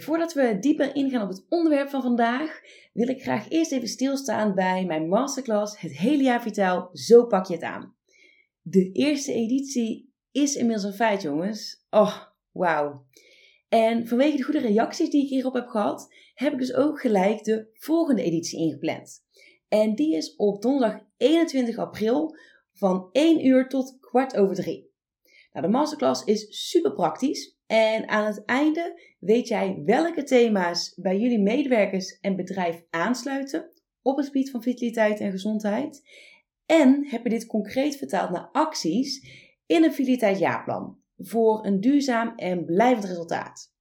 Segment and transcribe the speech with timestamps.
[0.00, 2.60] Voordat we dieper ingaan op het onderwerp van vandaag,
[2.92, 7.46] wil ik graag eerst even stilstaan bij mijn masterclass Het hele jaar vitaal, zo pak
[7.46, 7.96] je het aan.
[8.60, 11.84] De eerste editie is inmiddels een feit, jongens.
[11.90, 13.06] Oh, wauw.
[13.68, 17.44] En vanwege de goede reacties die ik hierop heb gehad, heb ik dus ook gelijk
[17.44, 19.24] de volgende editie ingepland.
[19.68, 22.36] En die is op donderdag 21 april
[22.72, 24.90] van 1 uur tot kwart over 3.
[25.52, 31.18] Nou, de masterclass is super praktisch en aan het einde weet jij welke thema's bij
[31.18, 33.70] jullie medewerkers en bedrijf aansluiten
[34.02, 36.02] op het gebied van vitaliteit en gezondheid.
[36.66, 39.26] En heb je dit concreet vertaald naar acties
[39.66, 43.74] in een vitaliteitsjaarplan voor een duurzaam en blijvend resultaat.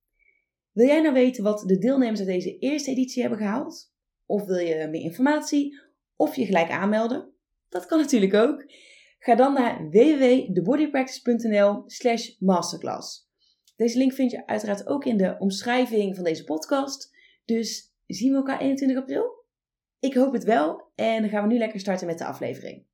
[0.71, 3.93] Wil jij nou weten wat de deelnemers uit deze eerste editie hebben gehaald?
[4.25, 5.79] Of wil je meer informatie?
[6.15, 7.33] Of je gelijk aanmelden?
[7.69, 8.65] Dat kan natuurlijk ook.
[9.19, 13.29] Ga dan naar www.thebodypractice.nl slash masterclass.
[13.81, 17.15] Deze link vind je uiteraard ook in de omschrijving van deze podcast.
[17.45, 19.45] Dus zien we elkaar 21 april?
[19.99, 22.85] Ik hoop het wel en dan gaan we nu lekker starten met de aflevering.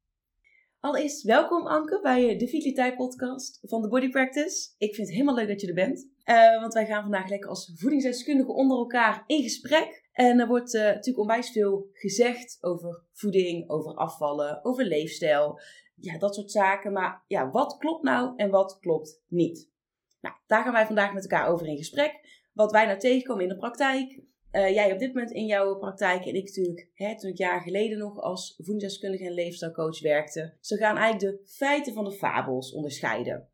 [0.80, 4.70] Allereerst welkom Anke bij de Vitaliteit podcast van de Body Practice.
[4.78, 6.10] Ik vind het helemaal leuk dat je er bent.
[6.26, 10.10] Uh, want wij gaan vandaag lekker als voedingsdeskundigen onder elkaar in gesprek.
[10.12, 15.60] En er wordt uh, natuurlijk onwijs veel gezegd over voeding, over afvallen, over leefstijl.
[15.96, 16.92] Ja, dat soort zaken.
[16.92, 19.76] Maar ja, wat klopt nou en wat klopt niet?
[20.22, 22.46] Nou, daar gaan wij vandaag met elkaar over in gesprek.
[22.54, 24.20] Wat wij nou tegenkomen in de praktijk.
[24.52, 27.62] Uh, jij op dit moment in jouw praktijk en ik natuurlijk hè, toen ik jaren
[27.62, 30.54] geleden nog als voedingsdeskundige en leefstijlcoach werkte.
[30.60, 33.50] Ze gaan eigenlijk de feiten van de fabels onderscheiden.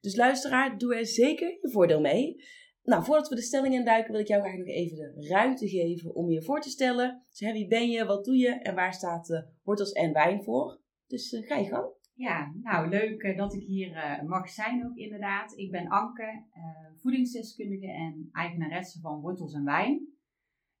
[0.00, 2.44] Dus luisteraar, doe er zeker je voordeel mee.
[2.82, 6.14] Nou, voordat we de stelling induiken, wil ik jou graag nog even de ruimte geven
[6.14, 7.22] om je voor te stellen.
[7.30, 10.42] Dus, hè, wie ben je, wat doe je en waar staat uh, wortels en wijn
[10.42, 10.80] voor?
[11.06, 11.88] Dus uh, ga je gang.
[12.18, 15.56] Ja, nou leuk uh, dat ik hier uh, mag zijn ook inderdaad.
[15.56, 20.14] Ik ben Anke, uh, voedingsdeskundige en eigenaresse van Wortels en Wijn.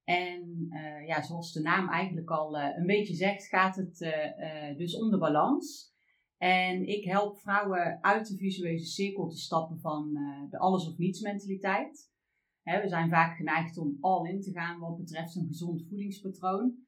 [0.04, 0.68] En
[1.06, 3.98] ja, zoals de naam eigenlijk al een beetje zegt, gaat het
[4.76, 5.94] dus om de balans.
[6.36, 10.12] En ik help vrouwen uit de visuele cirkel te stappen van
[10.50, 12.10] de alles of niets mentaliteit.
[12.62, 16.85] We zijn vaak geneigd om all in te gaan wat betreft een gezond voedingspatroon.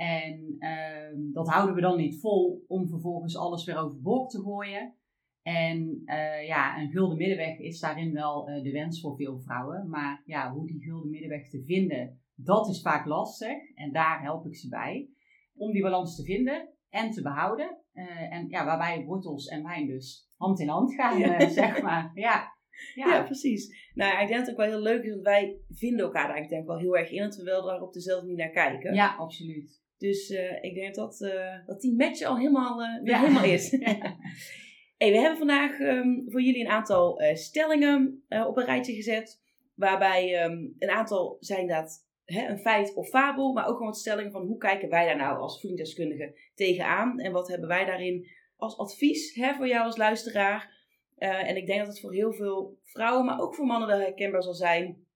[0.00, 4.94] En uh, dat houden we dan niet vol om vervolgens alles weer overboord te gooien.
[5.42, 9.88] En uh, ja, een gulden middenweg is daarin wel uh, de wens voor veel vrouwen.
[9.88, 13.74] Maar ja, hoe die gulden middenweg te vinden, dat is vaak lastig.
[13.74, 15.08] En daar help ik ze bij.
[15.54, 17.78] Om die balans te vinden en te behouden.
[17.92, 21.48] Uh, en ja, waarbij wortels en wijn dus hand in hand gaan, ja.
[21.48, 22.10] zeg maar.
[22.14, 22.58] Ja.
[22.94, 23.06] Ja.
[23.06, 23.22] ja.
[23.22, 23.90] precies.
[23.94, 26.34] Nou, ik denk dat het ook wel heel leuk is, want wij vinden elkaar daar
[26.34, 28.54] eigenlijk denk ik wel heel erg in, dat we wel daar op dezelfde manier naar
[28.54, 28.94] kijken.
[28.94, 29.88] Ja, absoluut.
[30.00, 33.18] Dus uh, ik denk dat, uh, dat die match al helemaal, uh, ja.
[33.18, 33.70] helemaal is.
[35.00, 39.40] hey, we hebben vandaag um, voor jullie een aantal stellingen op een rijtje gezet.
[39.74, 44.32] Waarbij um, een aantal zijn dat hè, een feit of fabel, maar ook gewoon stellingen
[44.32, 47.18] van hoe kijken wij daar nou als voedingsdeskundigen tegenaan.
[47.18, 50.78] En wat hebben wij daarin als advies hè, voor jou als luisteraar.
[51.18, 54.42] en ik denk dat het voor heel veel vrouwen, maar ook voor mannen wel herkenbaar
[54.42, 55.06] zal zijn.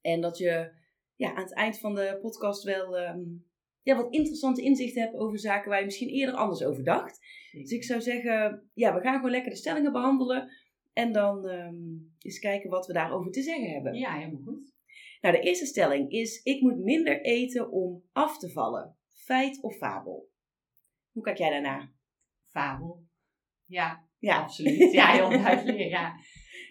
[0.00, 0.72] En dat je
[1.16, 2.98] ja, aan het eind van de podcast wel...
[2.98, 3.47] Um,
[3.88, 7.20] ja, wat interessante inzichten hebt over zaken waar je misschien eerder anders over dacht.
[7.52, 10.48] Dus ik zou zeggen, ja, we gaan gewoon lekker de stellingen behandelen.
[10.92, 13.94] En dan um, eens kijken wat we daarover te zeggen hebben.
[13.94, 14.74] Ja, helemaal goed.
[15.20, 18.96] Nou, de eerste stelling is: ik moet minder eten om af te vallen.
[19.08, 20.30] Feit of fabel?
[21.12, 21.92] Hoe kijk jij daarnaar?
[22.46, 23.06] Fabel.
[23.64, 24.42] Ja, ja.
[24.42, 24.92] absoluut.
[24.92, 25.78] Ja, heel duidelijk.
[25.78, 26.14] Ja.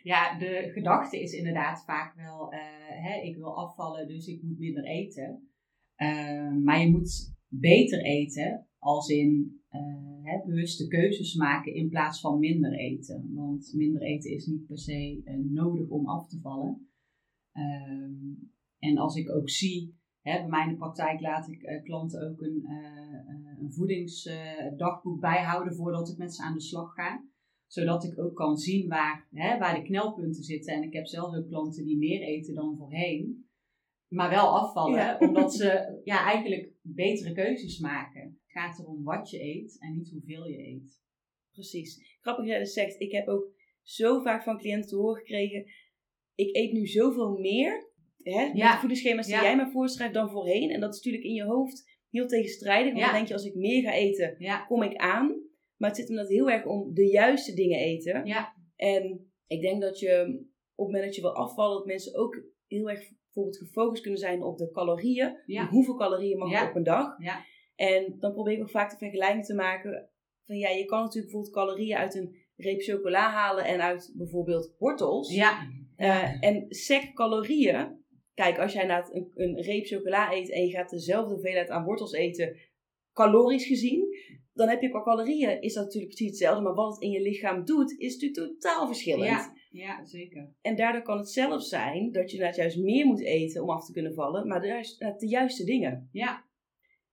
[0.03, 2.59] ja, de gedachte is inderdaad vaak wel: uh,
[3.03, 5.46] hè, ik wil afvallen, dus ik moet minder eten.
[5.97, 12.19] Uh, maar je moet beter eten, als in uh, hè, bewuste keuzes maken in plaats
[12.19, 13.31] van minder eten.
[13.33, 16.89] Want minder eten is niet per se uh, nodig om af te vallen.
[17.53, 22.41] Um, en als ik ook zie, bij mij in de praktijk laat ik klanten ook
[22.41, 22.65] een,
[23.59, 27.25] een voedingsdagboek bijhouden voordat ik met ze aan de slag ga
[27.67, 30.73] zodat ik ook kan zien waar, waar de knelpunten zitten.
[30.73, 33.46] En ik heb zelfs ook klanten die meer eten dan voorheen
[34.07, 38.21] maar wel afvallen, omdat ze ja, eigenlijk betere keuzes maken.
[38.21, 41.01] Het gaat erom wat je eet en niet hoeveel je eet.
[41.51, 42.17] Precies.
[42.21, 42.99] Grappig dat je dat zegt.
[43.01, 43.45] Ik heb ook
[43.81, 45.65] zo vaak van cliënten te horen gekregen,
[46.35, 47.89] ik eet nu zoveel meer,
[48.23, 48.71] hè, met Ja.
[48.73, 49.41] de voedingsschema's die Ja.
[49.41, 50.69] jij me voorschrijft dan voorheen.
[50.69, 53.55] En dat is natuurlijk in je hoofd heel tegenstrijdig, want dan denk je als ik
[53.55, 55.45] meer ga eten, kom ik aan.
[55.77, 58.25] Maar het zit hem dat heel erg om de juiste dingen eten.
[58.25, 60.21] ja, En ik denk dat je
[60.75, 63.09] op het moment dat je wil afvallen, dat mensen ook heel erg
[63.43, 65.37] bijvoorbeeld gefocust kunnen zijn op de calorieën.
[65.45, 66.61] ja, Hoeveel calorieën mag Ja.
[66.63, 67.15] je op een dag?
[67.23, 67.43] ja,
[67.75, 70.09] En dan probeer ik ook vaak de vergelijking te maken
[70.45, 74.75] van ja, je kan natuurlijk bijvoorbeeld calorieën uit een reep chocola halen en uit bijvoorbeeld
[74.79, 75.33] wortels.
[75.33, 78.03] ja, Eh, en sec calorieën,
[78.33, 81.83] kijk, als jij na een, een reep chocola eet en je gaat dezelfde hoeveelheid aan
[81.85, 82.55] wortels eten,
[83.13, 84.05] calorisch gezien,
[84.53, 87.21] dan heb je qua calorieën, is dat natuurlijk precies hetzelfde, maar wat het in je
[87.21, 89.29] lichaam doet, is natuurlijk totaal verschillend.
[89.29, 90.53] ja, ja, zeker.
[90.61, 93.85] En daardoor kan het zelfs zijn dat je inderdaad juist meer moet eten om af
[93.85, 96.09] te kunnen vallen, maar de, juist- eh, de juiste dingen.
[96.11, 96.45] Ja,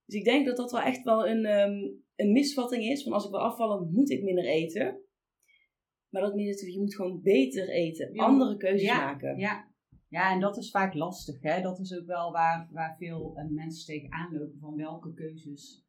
[0.07, 1.73] Dus ik denk dat dat wel echt wel een, ehm,
[2.17, 3.03] een misvatting is.
[3.03, 4.99] Van als ik wil afvallen, moet ik minder eten.
[6.09, 8.15] Maar dat is, je moet gewoon beter eten.
[8.15, 8.25] Ja.
[8.25, 9.05] Andere keuzes Ja.
[9.05, 9.39] maken.
[9.39, 9.73] ja.
[10.09, 11.43] Ja, en dat is vaak lastig.
[11.43, 11.63] Hè?
[11.63, 15.85] Dat is ook wel waar, waar veel eh, mensen tegenaan lopen van welke keuzes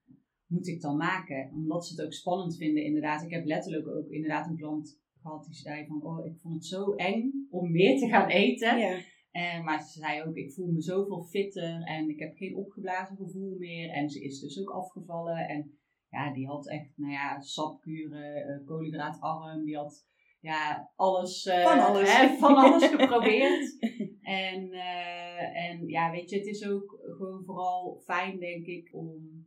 [0.47, 1.51] moet ik dan maken.
[1.53, 3.23] Omdat ze het ook spannend vinden inderdaad.
[3.23, 6.65] Ik heb letterlijk ook inderdaad een klant gehad die zei van oh, ik vond het
[6.65, 8.77] zo eng om meer te gaan eten.
[8.77, 8.97] Ja.
[9.31, 13.17] En, maar ze zei ook, ik voel me zoveel fitter en ik heb geen opgeblazen
[13.17, 13.89] gevoel meer.
[13.89, 15.47] En ze is dus ook afgevallen.
[15.47, 15.77] En
[16.09, 19.65] ja, die had echt, nou ja, sapkuren, eh, koolhydraatarm.
[19.65, 20.07] Die had
[20.39, 22.09] ja, alles, eh, Van alles.
[22.39, 23.77] van alles geprobeerd.
[24.21, 29.45] en, eh, en ja, weet je, het is ook gewoon vooral fijn, denk ik, om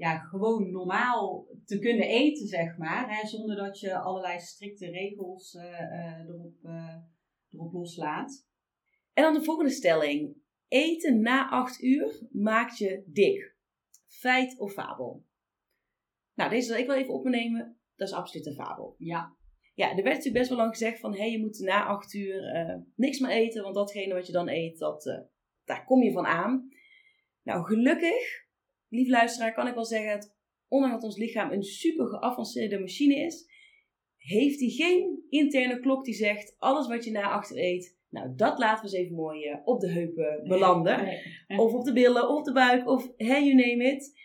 [0.00, 3.16] ja, gewoon normaal te kunnen eten, zeg maar.
[3.16, 6.96] Hè, zonder dat je allerlei strikte regels eh, eh, erop, eh,
[7.50, 8.46] erop loslaat.
[9.12, 10.36] En dan de volgende stelling.
[10.68, 13.56] Eten na 8 uur maakt je dik.
[14.06, 15.24] Feit of fabel?
[16.34, 17.78] Nou, deze zal ik wel even opnemen.
[17.96, 18.94] Dat is absoluut een fabel.
[18.98, 19.36] Ja,
[19.74, 21.14] Ja, er werd natuurlijk best wel lang gezegd van...
[21.16, 22.42] hé, je moet na 8 uur
[22.96, 23.62] niks meer eten...
[23.62, 25.28] want datgene wat je dan eet, dat,
[25.64, 26.68] daar kom je van aan.
[27.42, 28.48] Nou, gelukkig,
[28.90, 30.12] lief luisteraar, kan ik wel zeggen...
[30.12, 30.34] Dat,
[30.68, 33.48] ondanks dat ons lichaam een super geavanceerde machine is...
[34.16, 36.54] heeft hij geen interne klok die zegt...
[36.58, 37.98] alles wat je na 8 uur eet...
[38.08, 41.04] nou, dat laten we eens even mooi eh, op de heupen belanden.
[41.04, 41.58] Nee.
[41.58, 44.18] Of op de billen, of op de buik, of hey, you name it.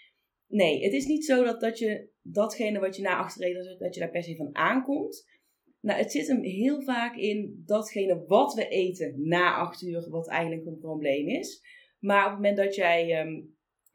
[0.47, 3.99] Nee, het is niet zo dat, dat je datgene wat je na achtereed, dat je
[3.99, 5.33] daar per se van aankomt.
[5.79, 10.27] Nou, het zit hem heel vaak in datgene wat we eten na acht uur, wat
[10.27, 11.61] eigenlijk een probleem is.
[11.99, 13.41] Maar op het moment dat jij ehm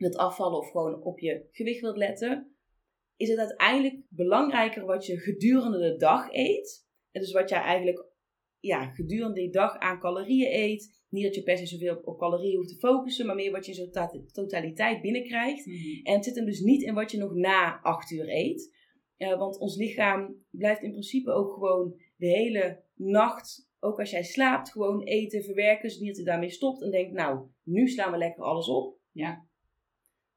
[0.00, 2.55] wilt afvallen of gewoon op je gewicht wilt letten,
[3.17, 6.88] is het uiteindelijk belangrijker wat je gedurende de dag eet.
[7.11, 8.08] En dus wat jij eigenlijk
[8.58, 10.99] ja, gedurende die dag aan calorieën eet.
[11.08, 13.67] Niet dat je per se zoveel op, op calorieën hoeft te focussen, maar meer wat
[13.67, 15.67] je in zo'n tota- totaliteit binnenkrijgt.
[15.67, 16.00] Mhm.
[16.03, 18.79] En het zit hem dus niet in wat je nog na 8 uur eet.
[19.17, 24.70] Want ons lichaam blijft in principe ook gewoon de hele nacht, ook als jij slaapt,
[24.70, 25.88] gewoon eten, verwerken.
[25.88, 28.99] Dus niet dat hij daarmee stopt en denkt, nou, nu slaan we lekker alles op.
[29.12, 29.49] Ja.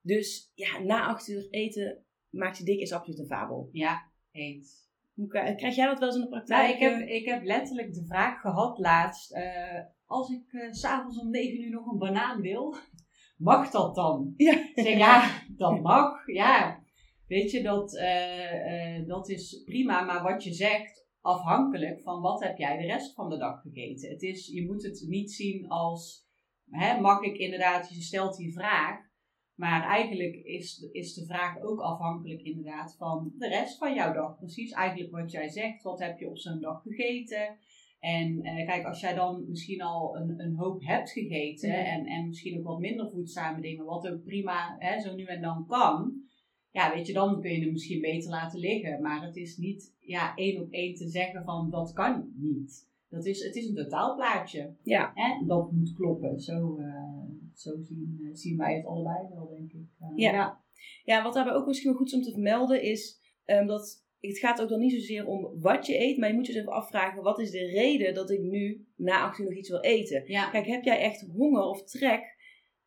[0.03, 3.69] Dus ja, na 8 uur eten maakt je dik is absoluut een fabel.
[3.71, 4.81] Ja, eens.
[5.13, 6.79] Hoe krijg jij dat wel eens in de praktijk?
[6.79, 9.31] Nou, ik heb, ik heb letterlijk de vraag gehad laatst.
[9.31, 12.75] eh, als ik s s'avonds om 9 uur nog een banaan wil,
[13.38, 14.33] mag dat dan?
[14.38, 14.69] Ja.
[14.75, 16.27] Zeg, ja, dat mag.
[16.27, 16.83] Ja,
[17.27, 20.01] weet je, dat, eh, dat is prima.
[20.01, 24.09] Maar wat je zegt, afhankelijk van wat heb jij de rest van de dag gegeten.
[24.09, 26.28] Het is, je moet het niet zien als,
[26.69, 29.11] hè, mag ik inderdaad, je stelt die vraag.
[29.56, 34.38] Maar eigenlijk is, is de vraag ook afhankelijk inderdaad van de rest van jouw dag.
[34.38, 35.83] Precies eigenlijk wat jij zegt.
[35.83, 37.57] Wat heb je op zo'n dag gegeten?
[38.00, 41.86] En eh, kijk, als jij dan misschien al een, een hoop hebt gegeten Ja.
[41.86, 45.42] en, en misschien ook wat minder voedzame dingen, wat ook prima hè, zo nu en
[45.42, 46.22] dan kan.
[46.72, 49.02] Ja, weet je, dan kun je hem misschien beter laten liggen.
[49.02, 52.92] Maar het is niet ja, één op één te zeggen van dat kan niet.
[53.10, 54.76] Dat is, het is een totaalplaatje.
[54.83, 55.14] Ja.
[55.45, 56.40] Dat moet kloppen.
[56.40, 59.88] Zo, eh, zo zien, eh, zien wij het allebei wel, denk ik.
[60.00, 60.62] Eh, Ja.
[61.04, 64.40] Ja, wat daarbij ook misschien wel goed is om te vermelden is ehm, dat het
[64.40, 66.74] gaat ook dan niet zozeer om wat je eet, maar je moet je dus even
[66.74, 70.24] afvragen wat is de reden dat ik nu na 8 uur nog iets wil eten.
[70.28, 70.50] Ja.
[70.50, 72.32] Kijk, heb jij echt honger of trek?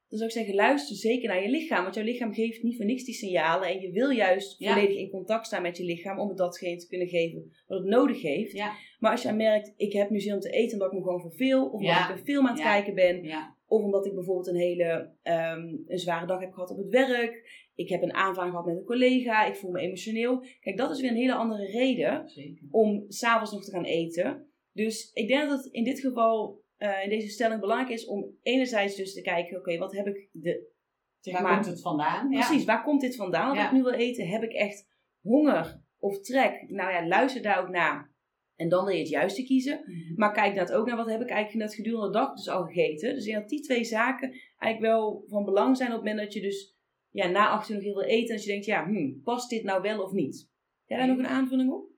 [0.08, 1.82] Dan zou ik zeggen, luister zeker naar je lichaam.
[1.82, 3.68] Want jouw lichaam geeft niet voor niks die signalen.
[3.68, 4.72] En je wil juist Ja.
[4.72, 7.88] volledig in contact staan met je lichaam om het datgene te kunnen geven wat het
[7.88, 8.52] nodig heeft.
[8.52, 8.72] Ja.
[8.98, 11.20] Maar als jij merkt, ik heb nu zin om te eten omdat ik me gewoon
[11.20, 11.64] verveel.
[11.66, 12.08] Of omdat Ja.
[12.10, 13.24] ik een film aan het kijken ben.
[13.68, 17.64] Of omdat ik bijvoorbeeld een hele ehm, een zware dag heb gehad op het werk.
[17.74, 19.46] Ik heb een aanvang gehad met een collega.
[19.46, 20.44] Ik voel me emotioneel.
[20.60, 22.62] Kijk, dat is weer een hele andere reden Zeker.
[22.70, 24.46] om s'avonds nog te gaan eten.
[24.72, 28.36] Dus ik denk dat het in dit geval, eh, in deze stelling belangrijk is om
[28.42, 30.74] enerzijds dus te kijken, oké, wat heb ik de...
[31.20, 32.30] Zeg Waar maar, komt het vandaan?
[32.30, 32.46] Ja.
[32.46, 33.48] Precies, waar komt dit vandaan?
[33.48, 33.66] Wat Ja.
[33.66, 34.28] ik nu wil eten?
[34.28, 34.86] Heb ik echt
[35.20, 36.64] honger of trek?
[36.68, 38.14] Nou ja, luister daar ook naar.
[38.56, 39.80] En dan wil je het juiste kiezen.
[39.84, 40.14] Mhm.
[40.14, 42.64] Maar kijk dat ook naar wat heb ik eigenlijk net gedurende de dag dus al
[42.64, 43.14] gegeten.
[43.14, 46.40] Dus ja, die twee zaken eigenlijk wel van belang zijn op het moment dat je
[46.40, 46.76] dus
[47.10, 48.28] ja, na acht uur nog heel veel eten.
[48.28, 50.50] En dat je denkt, ja, hmm, past dit nou wel of niet?
[50.84, 51.88] Jij daar nog een aanvulling op?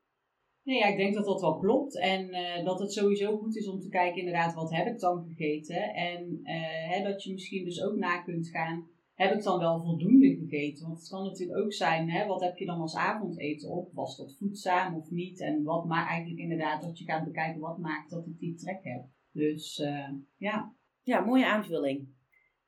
[0.69, 1.99] Nee, ja, ik denk dat dat wel klopt.
[1.99, 5.25] En eh, dat het sowieso goed is om te kijken, inderdaad, wat heb ik dan
[5.29, 5.95] gegeten?
[5.95, 9.81] En eh, hè, dat je misschien dus ook na kunt gaan, heb ik dan wel
[9.81, 10.87] voldoende gegeten?
[10.87, 13.91] Want het kan natuurlijk ook zijn, hè, wat heb je dan als avondeten op?
[13.95, 15.41] Was dat voedzaam of niet?
[15.41, 18.81] En wat maakt eigenlijk inderdaad dat je gaat bekijken, wat maakt dat ik die trek
[18.83, 19.05] heb?
[19.33, 20.75] Dus eh, ja.
[21.03, 21.99] Ja, mooie aanvulling.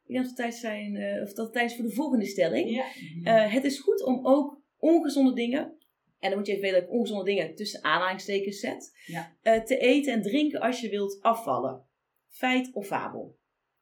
[0.05, 2.71] Ik denk dat het tijd, zijn, of dat tijd is voor de volgende stelling.
[2.71, 3.49] ja.
[3.49, 5.79] Het is goed om ook ongezonde dingen,
[6.21, 9.37] en dan moet je even weten dat ik ongezonde dingen tussen aanhalingstekens zet, Ja.
[9.43, 11.85] eh, te eten en drinken als je wilt afvallen.
[12.29, 13.37] Feit of fabel?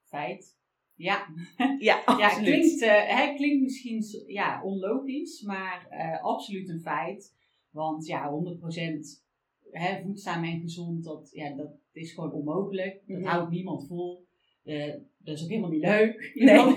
[0.04, 0.56] Feit.
[0.94, 1.26] Ja,
[1.78, 7.34] Ja, Ja, klinkt, eh, hè, klinkt misschien ja, onlogisch, maar eh, absoluut een feit.
[7.70, 9.24] Want ja, 100%
[9.70, 13.02] hè, voedzaam en gezond, dat, ja, dat is gewoon onmogelijk.
[13.06, 13.28] Dat Mhm.
[13.28, 14.26] houdt niemand vol.
[14.64, 16.30] Eh, dat is ook helemaal niet leuk.
[16.34, 16.76] Je Nee.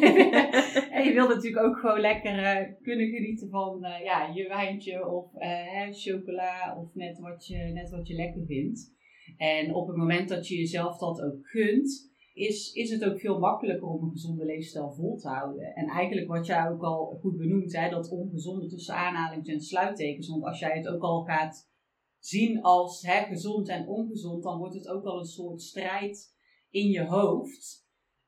[0.97, 5.07] en je wil natuurlijk ook gewoon lekker eh, kunnen genieten van eh, ja, je wijntje
[5.07, 8.93] of eh, chocola of net wat, je, net wat je lekker vindt.
[9.37, 13.39] En op het moment dat je jezelf dat ook gunt, is, is het ook veel
[13.39, 15.75] makkelijker om een gezonde leefstijl vol te houden.
[15.75, 20.27] En eigenlijk wat jij ook al goed benoemt, hè, dat ongezonde tussen aanhalings- en sluittekens.
[20.27, 21.69] Want als jij het ook al gaat
[22.19, 26.35] zien als hè, gezond en ongezond, dan wordt het ook al een soort strijd
[26.69, 27.80] in je hoofd.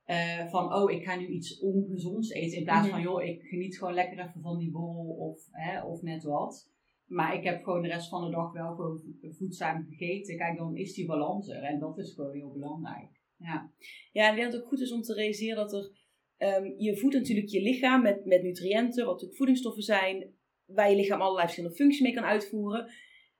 [0.05, 2.57] Eh, van, oh, ik ga nu iets ongezonds eten.
[2.57, 3.07] In plaats van, Mhm.
[3.07, 6.72] joh, ik geniet gewoon lekker even van die borrel of, hè, of net wat.
[7.05, 10.38] Maar ik heb gewoon de rest van de dag wel gewoon vo- voedzaam gegeten.
[10.38, 11.63] Kijk, dan is die balans er.
[11.63, 13.10] En dat is gewoon heel belangrijk.
[13.38, 13.72] Ja.
[14.12, 15.91] Ja, en ik denk dat het ook goed is om te realiseren dat er...
[16.38, 20.33] ehm, je voedt natuurlijk je lichaam met, met nutriënten, wat natuurlijk voedingsstoffen zijn,
[20.65, 22.91] waar je lichaam allerlei verschillende functies mee kan uitvoeren.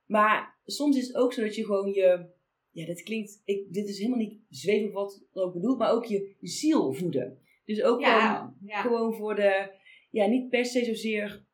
[0.06, 2.26] Maar soms is het ook zo dat je gewoon je...
[2.74, 3.42] Ja, dit klinkt...
[3.44, 7.38] Ik, dit is helemaal niet zwevig wat ik ook bedoel, maar ook je ziel voeden.
[7.64, 9.70] Dus ook gewoon, Ja, gewoon voor de...
[10.10, 11.44] Ja, niet per se zozeer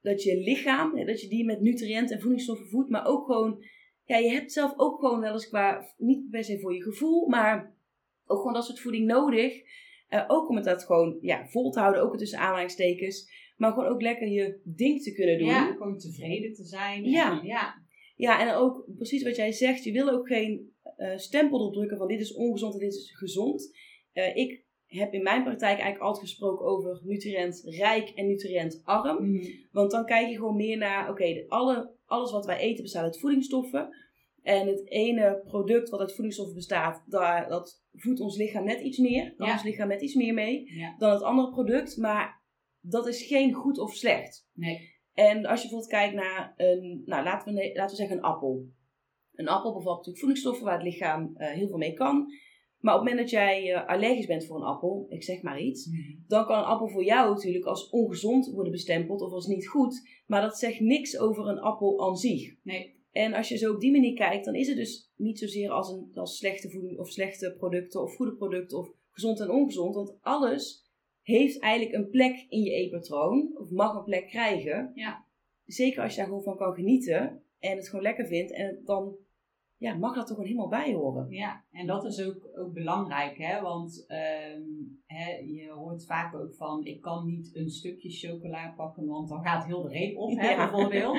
[0.00, 3.64] dat je lichaam, hè, dat je die met nutriënten en voedingsstoffen voedt, maar ook gewoon...
[4.04, 5.92] Ja, je hebt zelf ook gewoon wel eens qua...
[5.96, 7.74] Niet per se voor je gevoel, maar
[8.26, 9.62] ook gewoon dat soort voeding nodig.
[10.08, 13.30] Eh, ook om het dat gewoon ja, vol te houden, ook tussen aanhalingstekens.
[13.56, 15.48] Maar gewoon ook lekker je ding te kunnen doen.
[15.48, 17.04] Ja, gewoon tevreden te zijn.
[17.04, 17.40] Ja.
[17.40, 17.81] En, ja.
[18.22, 19.84] Ja, en ook precies wat jij zegt.
[19.84, 23.12] Je wil ook geen eh, stempel erop drukken van dit is ongezond en dit is
[23.14, 23.76] gezond.
[24.12, 29.30] Eh, ik heb in mijn praktijk eigenlijk altijd gesproken over nutriëntrijk en nutriëntarm.
[29.30, 29.44] Mhm.
[29.70, 33.20] Want dan kijk je gewoon meer naar, oké, alle, alles wat wij eten bestaat uit
[33.20, 33.96] voedingsstoffen.
[34.42, 38.98] En het ene product wat uit voedingsstoffen bestaat, daar, dat voedt ons lichaam net iets
[38.98, 39.34] meer.
[39.34, 39.52] Kan Ja.
[39.52, 40.94] ons lichaam net iets meer mee ja.
[40.98, 41.96] dan het andere product.
[41.96, 42.42] Maar
[42.80, 44.48] dat is geen goed of slecht.
[44.52, 44.91] Nee.
[45.14, 48.66] En als je bijvoorbeeld kijkt naar een, nou laten we, laten we zeggen een appel.
[49.32, 52.26] Een appel bevat natuurlijk voedingsstoffen waar het lichaam eh, heel veel mee kan.
[52.78, 55.60] Maar op het moment dat jij eh, allergisch bent voor een appel, ik zeg maar
[55.60, 55.90] iets,
[56.26, 60.22] dan kan een appel voor jou natuurlijk als ongezond worden bestempeld of als niet goed.
[60.26, 62.54] Maar dat zegt niks over een appel aan zich.
[62.62, 63.00] Nee.
[63.10, 65.88] En als je zo op die manier kijkt, dan is het dus niet zozeer als,
[65.88, 69.94] een, als slechte voeding of slechte producten of goede producten of gezond en ongezond.
[69.94, 70.91] Want alles
[71.22, 74.90] heeft eigenlijk een plek in je eetpatroon of mag een plek krijgen.
[74.94, 75.26] Ja.
[75.64, 78.52] Zeker als je daar gewoon van kan genieten en het gewoon lekker vindt.
[78.52, 79.16] En dan
[79.76, 81.30] ja, mag dat toch gewoon helemaal bij horen.
[81.30, 83.60] Ja, en dat is ook, ook belangrijk, hè?
[83.60, 84.62] want ehm,
[85.06, 89.42] hè, je hoort vaak ook van, ik kan niet een stukje chocola pakken, want dan
[89.42, 90.56] gaat heel de reep op, hè, Ja.
[90.56, 91.18] bijvoorbeeld.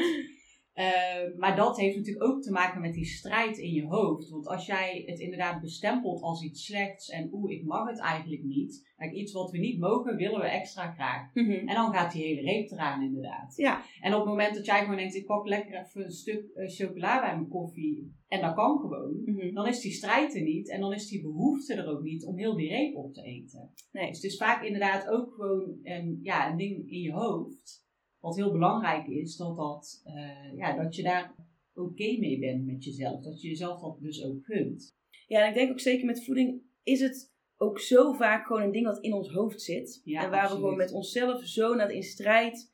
[0.74, 4.30] Ehm, maar dat heeft natuurlijk ook te maken met die strijd in je hoofd.
[4.30, 8.44] Want als jij het inderdaad bestempelt als iets slechts en oeh, ik mag het eigenlijk
[8.44, 8.92] niet.
[9.14, 11.34] Iets wat we niet mogen, willen we extra graag.
[11.34, 13.54] En dan gaat die hele reep eraan inderdaad.
[13.56, 13.82] Ja.
[14.02, 16.70] En op het moment dat jij gewoon denkt, ik pak lekker even een stuk eh,
[16.70, 18.14] chocola bij mijn koffie.
[18.28, 19.22] En dat kan gewoon.
[19.26, 19.54] Mhm.
[19.54, 20.70] Dan is die strijd er niet.
[20.70, 23.72] En dan is die behoefte er ook niet om heel die reep op te eten.
[23.92, 24.08] Nee.
[24.08, 27.83] Dus het is vaak inderdaad ook gewoon een, ja, een ding in je hoofd.
[28.24, 31.36] Wat heel belangrijk is, dat, dat, eh, ja, dat je daar
[31.74, 33.22] oké mee bent met jezelf.
[33.24, 34.96] Dat je jezelf dat dus ook gunt.
[35.28, 38.72] Ja, en ik denk ook zeker met voeding is het ook zo vaak gewoon een
[38.72, 40.02] ding wat in ons hoofd zit.
[40.04, 42.72] Ja, en waar we gewoon met onszelf zo naar in strijd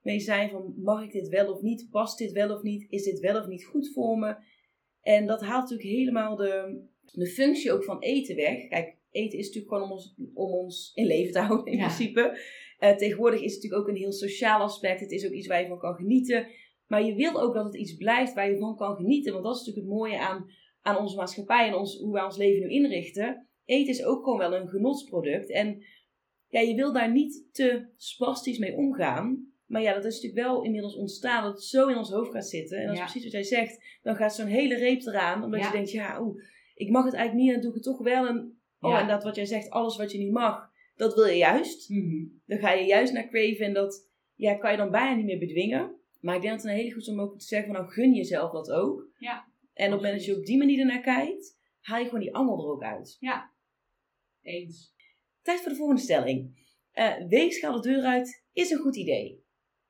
[0.00, 1.88] mee zijn van mag ik dit wel of niet?
[1.90, 2.86] Past dit wel of niet?
[2.88, 4.36] Is dit wel of niet goed voor me?
[5.00, 8.68] En dat haalt natuurlijk helemaal de, de functie ook van eten weg.
[8.68, 11.84] Kijk, eten is natuurlijk gewoon om ons, om ons in leven te houden in Ja.
[11.84, 12.38] principe.
[12.78, 15.00] Eh, tegenwoordig is het natuurlijk ook een heel sociaal aspect.
[15.00, 16.46] Het is ook iets waar je van kan genieten.
[16.86, 19.32] Maar je wil ook dat het iets blijft waar je van kan genieten.
[19.32, 20.50] Want dat is natuurlijk het mooie aan,
[20.82, 23.46] aan onze maatschappij en ons, hoe wij ons leven nu inrichten.
[23.64, 25.50] Eten is ook gewoon wel een genotsproduct.
[25.50, 25.84] En
[26.48, 29.50] ja, je wil daar niet te spastisch mee omgaan.
[29.66, 32.48] Maar ja, dat is natuurlijk wel inmiddels ontstaan dat het zo in ons hoofd gaat
[32.48, 32.78] zitten.
[32.78, 33.04] En dat is Ja.
[33.04, 33.98] precies wat jij zegt.
[34.02, 35.44] Dan gaat zo'n hele reep eraan.
[35.44, 35.66] Omdat Ja.
[35.66, 36.42] je denkt, ja, oeh,
[36.74, 38.26] ik mag het eigenlijk niet en dan doe ik het toch wel.
[38.26, 39.00] En, oh, Ja.
[39.00, 40.65] en dat wat jij zegt, alles wat je niet mag,
[40.96, 41.88] dat wil je juist.
[41.90, 42.24] Mhm.
[42.46, 45.38] Dan ga je juist naar craven en dat ja, kan je dan bijna niet meer
[45.38, 45.94] bedwingen.
[46.20, 47.92] Maar ik denk dat het een hele goed is om ook te zeggen van nou
[47.92, 49.08] gun jezelf dat ook.
[49.18, 52.20] Ja, En op het moment dat je op die manier ernaar kijkt, haal je gewoon
[52.20, 53.16] die angel er ook uit.
[54.42, 54.94] Eens.
[55.42, 56.64] Tijd voor de volgende stelling.
[56.92, 59.44] Eh weegschaal de deur uit is een goed idee.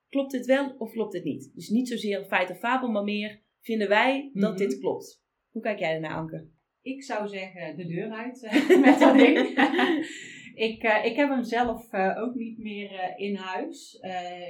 [0.08, 1.50] Klopt dit wel of klopt dit niet?
[1.54, 4.58] Dus niet zozeer een feit of fabel, maar meer vinden wij dat Mhm.
[4.58, 5.22] dit klopt.
[5.50, 6.48] Hoe kijk jij ernaar, Anke?
[6.82, 9.36] Ik zou zeggen de deur uit eh, met dat ding.
[10.56, 13.98] ik, eh, ik heb hem zelf eh, ook niet meer eh, in huis.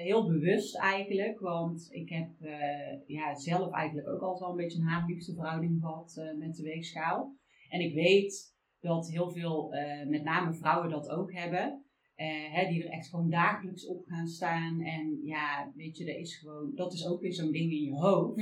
[0.02, 1.40] Heel bewust eigenlijk.
[1.40, 2.28] Want ik heb
[3.06, 6.62] ja, zelf eigenlijk ook altijd wel een beetje een haat-liefde verhouding gehad eh, met de
[6.62, 7.36] weegschaal.
[7.68, 9.75] En ik weet dat heel veel,
[10.08, 11.84] met name vrouwen, dat ook hebben.
[12.14, 14.80] Hè, die er echt gewoon dagelijks op gaan staan.
[14.80, 17.94] En ja, weet je, dat is gewoon, dat is ook weer zo'n ding in je
[17.94, 18.36] hoofd.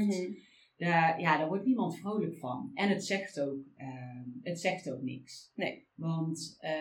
[0.76, 2.70] Daar, ja, daar wordt niemand vrolijk van.
[2.74, 5.52] En het zegt ook, ehm, het zegt ook niks.
[5.54, 5.86] Nee.
[5.94, 6.72] Want eh,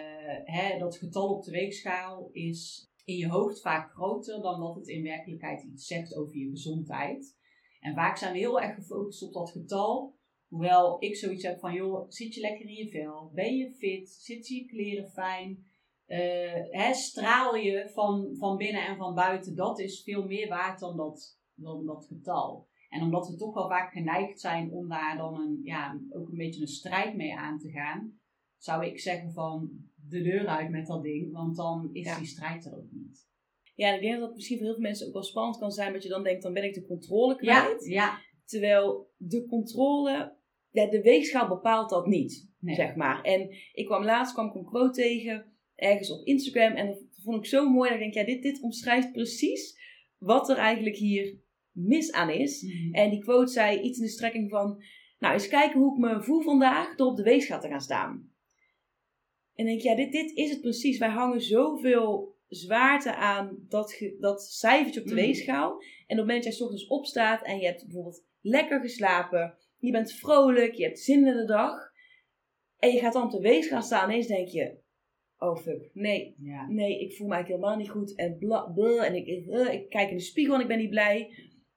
[0.43, 4.87] hè, dat getal op de weegschaal is in je hoofd vaak groter dan dat het
[4.87, 7.37] in werkelijkheid iets zegt over je gezondheid.
[7.79, 10.15] En vaak zijn we heel erg gefocust op dat getal.
[10.47, 13.31] Hoewel ik zoiets heb van, joh, zit je lekker in je vel?
[13.33, 14.09] Ben je fit?
[14.09, 15.65] Zitten je kleren fijn?
[16.05, 19.55] Eh, hè, straal je van, van binnen en van buiten?
[19.55, 22.67] Dat is veel meer waard dan dat, dan dat getal.
[22.93, 26.37] En omdat we toch wel vaak geneigd zijn om daar dan een, ja, ook een
[26.37, 28.19] beetje een strijd mee aan te gaan,
[28.57, 29.69] zou ik zeggen van
[30.09, 32.17] de deur uit met dat ding, want dan is Ja.
[32.17, 33.27] die strijd er ook niet.
[33.75, 35.93] Ja, ik denk dat het misschien voor heel veel mensen ook wel spannend kan zijn,
[35.93, 37.85] dat je dan denkt, dan ben ik de controle kwijt.
[37.85, 40.35] ja, Terwijl de controle,
[40.69, 42.75] ja, de weegschaal bepaalt dat niet, nee.
[42.75, 43.21] zeg maar.
[43.21, 45.45] En ik kwam laatst kwam ik een quote tegen,
[45.75, 47.89] ergens op Instagram, en dat vond ik zo mooi.
[47.89, 49.79] Dat ik denk, ja, dit, dit omschrijft precies
[50.17, 51.41] wat er eigenlijk hier
[51.73, 52.61] mis aan is.
[52.61, 52.93] Mhm.
[52.93, 54.83] En die quote zei iets in de strekking van,
[55.19, 58.31] nou, eens kijken hoe ik me voel vandaag door op de weegschaal te gaan staan.
[59.55, 60.97] En denk, ja, dit, dit is het precies.
[60.97, 65.19] Wij hangen zoveel zwaarte aan dat, ge- dat cijfertje op de Mm.
[65.19, 65.71] weegschaal.
[65.71, 69.57] En op het moment dat jij 's ochtends opstaat en je hebt bijvoorbeeld lekker geslapen,
[69.77, 71.91] je bent vrolijk, je hebt zin in de dag.
[72.77, 74.77] En je gaat dan op de weegschaal staan en ineens denk je,
[75.37, 76.67] oh fuck, nee, ja.
[76.67, 78.15] nee, ik voel me eigenlijk helemaal niet goed.
[78.15, 80.77] En bla, bla, en ik, ik, eh, ik kijk in de spiegel en ik ben
[80.77, 81.33] niet blij.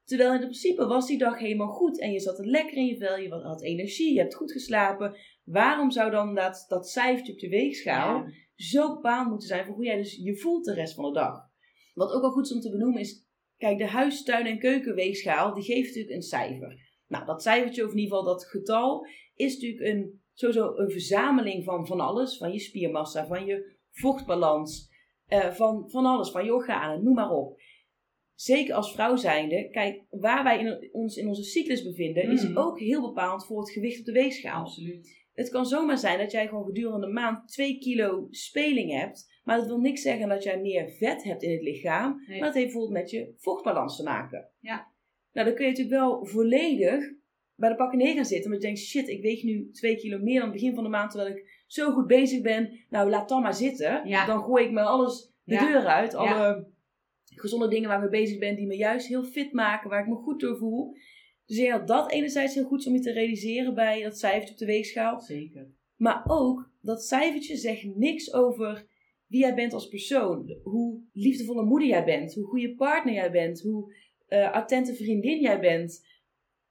[0.07, 2.01] Terwijl in principe was die dag helemaal goed.
[2.01, 5.17] En je zat er lekker in je vel, je had energie, je hebt goed geslapen.
[5.45, 8.31] Waarom zou dan dat, dat cijfertje op de weegschaal Ja.
[8.55, 11.39] zo bepaald moeten zijn voor hoe jij dus je voelt de rest van de dag?
[11.95, 15.55] Wat ook wel goed is om te benoemen is, kijk, de huis, tuin en keukenweegschaal,
[15.55, 16.85] die geeft natuurlijk een cijfer.
[17.07, 21.65] Nou, dat cijfertje, of in ieder geval dat getal, is natuurlijk een, sowieso een verzameling
[21.65, 22.37] van van alles.
[22.37, 24.89] Van je spiermassa, van je vochtbalans,
[25.27, 27.61] eh, van, van alles, van je organen, noem maar op.
[28.37, 32.59] Zeker als vrouw zijnde, kijk, waar wij in, ons in onze cyclus bevinden, is Mhm.
[32.59, 34.61] ook heel bepalend voor het gewicht op de weegschaal.
[34.61, 35.25] Absoluut.
[35.35, 39.41] Het kan zomaar zijn dat jij gewoon gedurende een maand 2 kilo speling hebt.
[39.45, 42.23] Maar dat wil niks zeggen dat jij meer vet hebt in het lichaam.
[42.27, 42.39] Nee.
[42.39, 44.49] Maar het heeft bijvoorbeeld met je vochtbalans te maken.
[44.61, 44.87] Ja.
[45.33, 47.05] Nou, dan kun je natuurlijk wel volledig
[47.55, 48.45] bij de pakken neer gaan zitten.
[48.47, 50.91] Omdat je denkt, shit, ik weeg nu 2 kilo meer dan het begin van de
[50.91, 51.11] maand.
[51.11, 52.71] Terwijl ik zo goed bezig ben.
[52.91, 54.09] Nou, laat dan maar zitten.
[54.09, 54.27] Ja.
[54.27, 55.67] Dan gooi ik me alles de Ja.
[55.73, 56.15] deur uit.
[56.15, 56.75] Alle.
[57.41, 58.57] Gezonde dingen waar ik mee bezig ben.
[58.57, 59.91] Die me juist heel fit maken.
[59.91, 60.95] Waar ik me goed door voel.
[61.47, 64.53] Dus ik denk dat enerzijds heel goed is om je te realiseren bij dat cijfertje
[64.53, 65.21] op de weegschaal.
[65.21, 65.71] Zeker.
[65.97, 68.87] Maar ook dat cijfertje zegt niks over
[69.27, 70.57] wie jij bent als persoon.
[70.63, 72.35] Hoe liefdevolle moeder jij bent.
[72.35, 73.61] Hoe goede partner jij bent.
[73.61, 73.95] Hoe
[74.27, 76.07] eh, attente vriendin jij bent.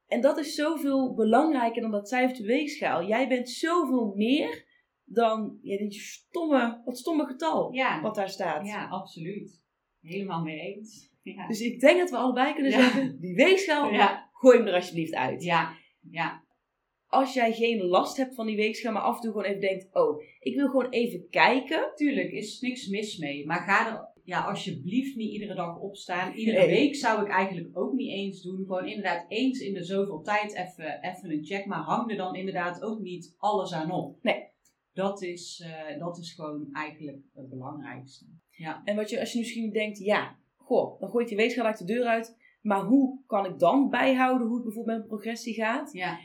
[0.08, 3.08] En dat is zoveel belangrijker dan dat cijfertje weegschaal.
[3.08, 4.66] Jij bent zoveel meer
[5.04, 8.02] dan ja, stomme, dat stomme getal Ja.
[8.02, 8.68] wat daar staat.
[8.68, 9.64] ja, absoluut.
[10.06, 11.10] Helemaal mee eens.
[11.24, 11.48] Ja.
[11.48, 12.78] Dus ik denk dat we allebei kunnen Ja.
[12.82, 14.30] zeggen, die weegschaal, Ja.
[14.34, 15.44] gooi hem er alsjeblieft uit.
[15.44, 15.78] ja,
[16.10, 16.44] ja,
[17.08, 19.88] Als jij geen last hebt van die weegschaal, maar af en toe gewoon even denkt,
[19.96, 21.92] oh, ik wil gewoon even kijken.
[21.96, 23.46] tuurlijk is niks mis mee.
[23.46, 26.34] Maar ga er ja, alsjeblieft niet iedere dag opstaan.
[26.34, 26.68] Iedere Nee.
[26.68, 28.58] week zou ik eigenlijk ook niet eens doen.
[28.58, 31.66] Gewoon inderdaad eens in de zoveel tijd even, even een check.
[31.66, 34.18] Maar hang er dan inderdaad ook niet alles aan op.
[34.24, 34.44] Nee.
[34.94, 38.26] Dat is, eh, dat is gewoon eigenlijk het belangrijkste.
[38.56, 41.66] Ja, En wat je, als je misschien denkt, ja, goh, dan gooi ik die weegschaal
[41.66, 42.38] uit de deur uit.
[42.62, 45.90] Maar hoe kan ik dan bijhouden hoe het bijvoorbeeld met mijn progressie gaat?
[45.94, 46.20] ja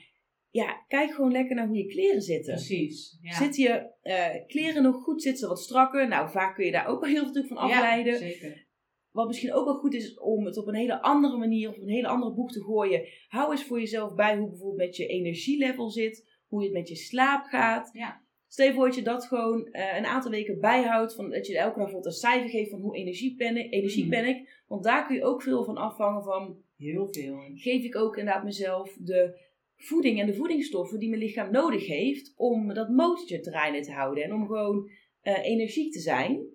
[0.51, 2.55] Ja, kijk gewoon lekker naar hoe je kleren zitten.
[2.55, 3.19] precies.
[3.23, 3.33] Ja.
[3.33, 5.23] Zitten je eh, kleren nog goed?
[5.23, 6.09] Zitten ze wat strakker?
[6.09, 8.13] Nou, vaak kun je daar ook wel heel veel van afleiden.
[8.13, 8.69] Ja, zeker.
[9.11, 11.83] Wat misschien ook wel goed is om het op een hele andere manier, of op
[11.83, 13.09] een hele andere boek te gooien.
[13.29, 16.39] Hou eens voor jezelf bij hoe bijvoorbeeld met je energielevel zit.
[16.47, 17.91] Hoe het met je slaap gaat.
[17.93, 18.23] Ja.
[18.53, 21.15] Stel je voor dat je dat gewoon eh, een aantal weken bijhoudt.
[21.15, 23.71] Van, dat je elke dag bijvoorbeeld een cijfer geeft van hoe energiek ben ik.
[24.09, 24.65] Ben ik.
[24.69, 26.63] Want daar kun je ook veel van afvangen van...
[26.77, 27.39] Heel veel.
[27.55, 29.41] Geef ik ook inderdaad mezelf de
[29.77, 32.33] voeding en de voedingsstoffen die mijn lichaam nodig heeft...
[32.37, 34.25] om dat motortje draaiende te houden.
[34.25, 36.50] En om gewoon eh, energiek te zijn.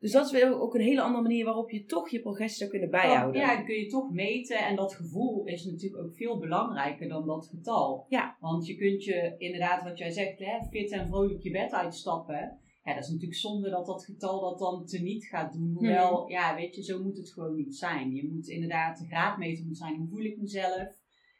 [0.00, 2.70] Dus dat is weer ook een hele andere manier waarop je toch je progressie zou
[2.70, 3.40] kunnen bijhouden.
[3.40, 4.58] Ja, kun je toch meten.
[4.58, 8.06] En dat gevoel is natuurlijk ook veel belangrijker dan dat getal.
[8.08, 8.36] Ja.
[8.40, 12.58] Want je kunt je inderdaad, wat jij zegt, hè, fit en vrolijk je bed uitstappen.
[12.82, 15.72] Ja, dat is natuurlijk zonde dat dat getal dat dan teniet gaat doen.
[15.74, 18.14] Hoewel, ja, weet je, zo moet het gewoon niet zijn.
[18.14, 20.88] Je moet inderdaad, de graadmeter moet zijn, hoe voel ik mezelf?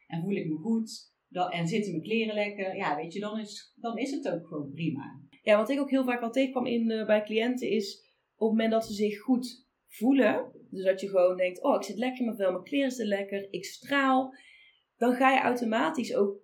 [0.07, 1.13] En voel ik me goed?
[1.29, 2.77] Dat, en zitten mijn kleren lekker?
[2.77, 5.21] Ja, weet je, dan is, dan is het ook gewoon prima.
[5.43, 8.08] Ja, wat ik ook heel vaak al tegenkwam in, eh, bij cliënten is
[8.39, 11.83] op het moment dat ze zich goed voelen, dus dat je gewoon denkt, oh ik
[11.83, 14.35] zit lekker in mijn vel, mijn kleren zitten lekker, ik straal,
[14.97, 16.37] dan ga je automatisch ook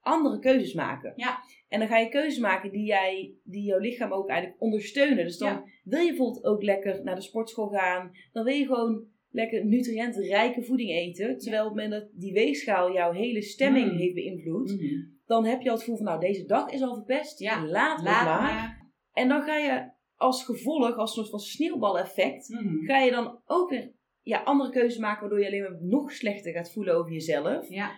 [0.00, 1.12] andere keuzes maken.
[1.16, 1.38] Ja.
[1.68, 5.24] En dan ga je keuzes maken die, jij, die jouw lichaam ook eigenlijk ondersteunen.
[5.24, 5.64] Dus dan Ja.
[5.84, 10.62] wil je bijvoorbeeld ook lekker naar de sportschool gaan, dan wil je gewoon lekker nutriëntrijke
[10.62, 13.98] voeding eten, terwijl op het moment dat die weegschaal jouw hele stemming Mm.
[13.98, 14.82] heeft beïnvloed,
[15.26, 17.38] dan heb je al het gevoel van, nou, deze dag is al verpest.
[17.38, 18.42] Ja, laat Laat maar.
[18.42, 18.86] maar.
[19.12, 22.84] En dan ga je als gevolg, als een soort van sneeuwbaleffect, Mhm.
[22.84, 26.52] ga je dan ook weer ja, andere keuzes maken, waardoor je alleen maar nog slechter
[26.52, 27.68] gaat voelen over jezelf.
[27.68, 27.90] Ja,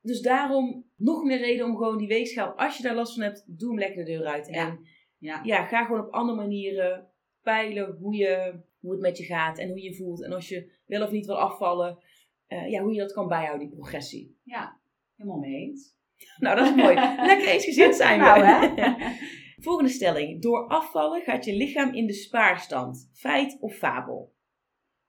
[0.00, 3.44] Dus daarom nog meer reden om gewoon die weegschaal, als je daar last van hebt,
[3.46, 4.46] doe hem lekker de deur uit.
[4.46, 4.66] Ja.
[4.66, 4.86] En
[5.18, 5.40] ja.
[5.44, 7.10] ja, ga gewoon op andere manieren
[7.42, 10.24] peilen hoe, je, hoe het met je gaat en hoe je voelt.
[10.24, 11.98] En als je wel of niet wil afvallen,
[12.46, 14.36] eh, ja, hoe je dat kan bijhouden, die progressie.
[14.44, 14.80] ja.
[15.16, 15.96] helemaal mee eens.
[16.38, 16.94] Nou, dat is mooi.
[17.30, 18.24] Lekker eensgezind zijn we.
[18.24, 18.66] Nou, hè?
[19.60, 20.42] Volgende stelling.
[20.42, 23.10] Door afvallen gaat je lichaam in de spaarstand.
[23.12, 24.34] Feit of fabel?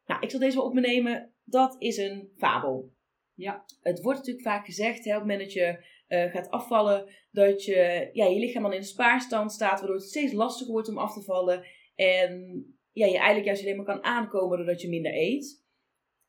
[0.05, 1.33] Nou, ik zal deze wel op me nemen.
[1.43, 2.93] Dat is een fabel.
[3.33, 3.65] Ja.
[3.81, 7.63] Het wordt natuurlijk vaak gezegd, hè, op het moment dat je eh, gaat afvallen, dat
[7.63, 10.97] je, ja, je lichaam dan in de spaarstand staat, waardoor het steeds lastiger wordt om
[10.97, 11.65] af te vallen.
[11.95, 15.63] En ja, je eigenlijk juist alleen maar kan aankomen doordat je minder eet.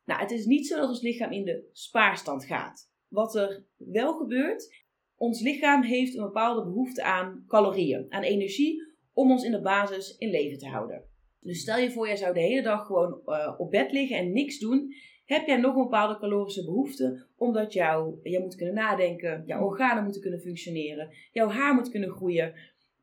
[0.05, 2.91] Nou, het is niet zo dat ons lichaam in de spaarstand gaat.
[3.07, 4.85] Wat er wel gebeurt,
[5.21, 10.15] ons lichaam heeft een bepaalde behoefte aan calorieën, aan energie, om ons in de basis
[10.17, 11.03] in leven te houden.
[11.39, 14.33] Dus stel je voor, jij zou de hele dag gewoon eh, op bed liggen en
[14.33, 14.93] niks doen.
[15.25, 20.03] Heb jij nog een bepaalde calorische behoefte, omdat jou, jij moet kunnen nadenken, jouw organen
[20.03, 22.53] moeten kunnen functioneren, jouw haar moet kunnen groeien.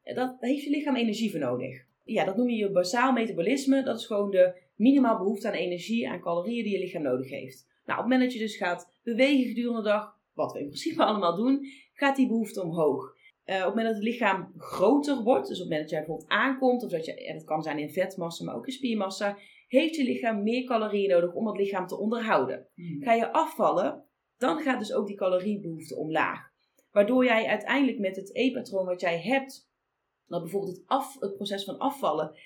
[0.04, 1.85] Dat, daar heeft je lichaam energie voor nodig.
[2.04, 3.83] Ja, dat noem je je basaal metabolisme.
[3.83, 7.66] Dat is gewoon de minimaal behoefte aan energie, aan calorieën die je lichaam nodig heeft.
[7.87, 10.66] Nou, op het moment dat je dus gaat bewegen gedurende de dag, wat we in
[10.66, 13.16] principe allemaal doen, gaat die behoefte omhoog.
[13.44, 15.98] Eh, op het moment dat het lichaam groter wordt, dus op het moment dat jij
[15.98, 19.38] bijvoorbeeld aankomt, of dat je, en het kan zijn in vetmassa, maar ook in spiermassa,
[19.66, 22.68] heeft je lichaam meer calorieën nodig om het lichaam te onderhouden.
[22.74, 23.03] Mhm.
[23.03, 24.05] Ga je afvallen,
[24.37, 26.40] dan gaat dus ook die caloriebehoefte omlaag.
[26.90, 29.70] Waardoor jij uiteindelijk met het eetpatroon wat jij hebt,
[30.27, 32.38] dat bijvoorbeeld het, af, het proces van afvallen,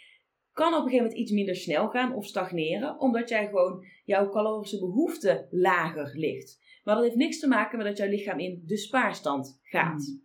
[0.52, 4.28] kan op een gegeven moment iets minder snel gaan of stagneren, omdat jij gewoon jouw
[4.28, 6.60] calorische behoefte lager ligt.
[6.82, 10.00] Maar dat heeft niks te maken met dat jouw lichaam in de spaarstand gaat.
[10.00, 10.20] Mhm.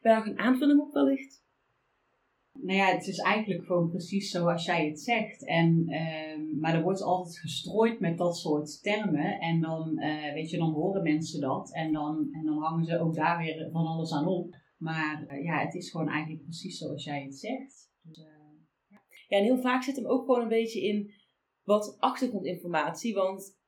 [0.00, 1.44] Ben je nog een aanvulling op wellicht?
[2.52, 5.46] Nou ja, het is eigenlijk gewoon precies zoals jij het zegt.
[5.46, 9.40] En, ehm, maar er wordt altijd gestrooid met dat soort termen.
[9.40, 11.74] En dan, eh, weet je, dan horen mensen dat.
[11.74, 14.56] En dan, en dan hangen ze ook daar weer van alles aan op.
[14.78, 17.92] Maar eh, ja, het is gewoon eigenlijk precies zoals jij het zegt.
[18.02, 18.32] Dus, eh,
[19.28, 21.10] Ja, en heel vaak zit hem ook gewoon een beetje in
[21.62, 23.14] wat achtergrondinformatie.
[23.14, 23.58] Want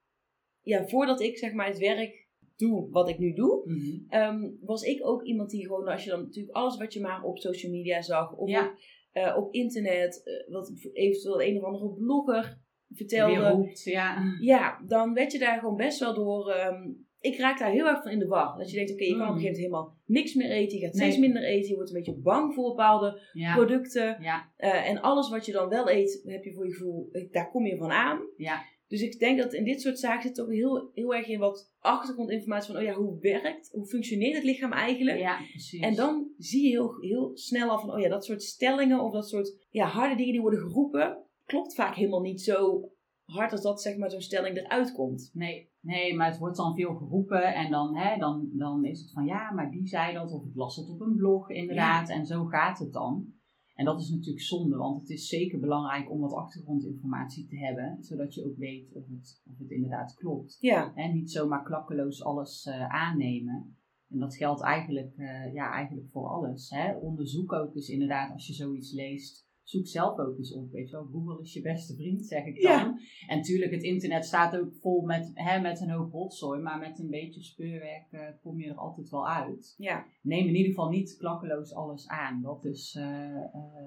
[0.66, 2.24] ja, voordat ik zeg maar het werk
[2.56, 3.96] doe wat ik nu doe, mhm.
[4.08, 7.22] Ehm, was ik ook iemand die gewoon, als je dan natuurlijk alles wat je maar
[7.22, 8.66] op social media zag, of Ja.
[8.66, 8.74] op,
[9.12, 14.22] eh, op internet, eh, wat eventueel een of andere blogger vertelde, roept, ja.
[14.40, 16.50] ja, dan werd je daar gewoon best wel door.
[16.50, 18.58] ehm, ik raak daar heel erg van in de war.
[18.58, 19.40] Dat je denkt, oké, je kan op een Mm.
[19.40, 21.02] gegeven moment helemaal niks meer eten, je gaat Nee.
[21.02, 24.16] steeds minder eten, je wordt een beetje bang voor bepaalde Ja, producten.
[24.20, 27.50] ja, Eh, en alles wat je dan wel eet, heb je voor je gevoel, daar
[27.50, 28.20] kom je van aan.
[28.36, 28.62] ja.
[28.88, 31.74] Dus ik denk dat in dit soort zaken zit ook heel, heel erg in wat
[31.78, 35.18] achtergrondinformatie van, oh ja, hoe werkt, hoe functioneert het lichaam eigenlijk?
[35.18, 35.80] ja precies.
[35.80, 39.12] En dan zie je heel, heel snel al van, oh ja, dat soort stellingen of
[39.12, 42.90] dat soort ja, harde dingen die worden geroepen, klopt vaak helemaal niet zo
[43.24, 45.30] hard als dat zeg maar zo'n stelling eruit komt.
[45.32, 49.12] Nee, nee, maar het wordt dan veel geroepen en dan, hè, dan, dan is het
[49.12, 52.26] van ja, maar die zei dat of ik las het op een blog inderdaad en
[52.26, 53.34] zo gaat het dan.
[53.76, 57.96] En dat is natuurlijk zonde, want het is zeker belangrijk om wat achtergrondinformatie te hebben,
[58.00, 60.56] zodat je ook weet of het, of het inderdaad klopt.
[60.60, 63.76] Ja, En niet zomaar klakkeloos alles eh, aannemen.
[64.08, 66.70] En dat geldt eigenlijk, eh, ja, eigenlijk voor alles.
[66.70, 66.96] Hè?
[66.96, 70.70] Onderzoek ook eens inderdaad, als je zoiets leest, zoek zelf ook eens op.
[70.70, 73.00] Weet je wel, Google is je beste vriend, zeg ik dan.
[73.28, 76.60] En natuurlijk, het internet staat ook vol met, hè, met een hoop rotzooi.
[76.60, 79.74] Maar met een beetje speurwerk uh, kom je er altijd wel uit.
[79.78, 80.06] Ja.
[80.22, 82.42] Neem in ieder geval niet klakkeloos alles aan.
[82.42, 82.98] Dat is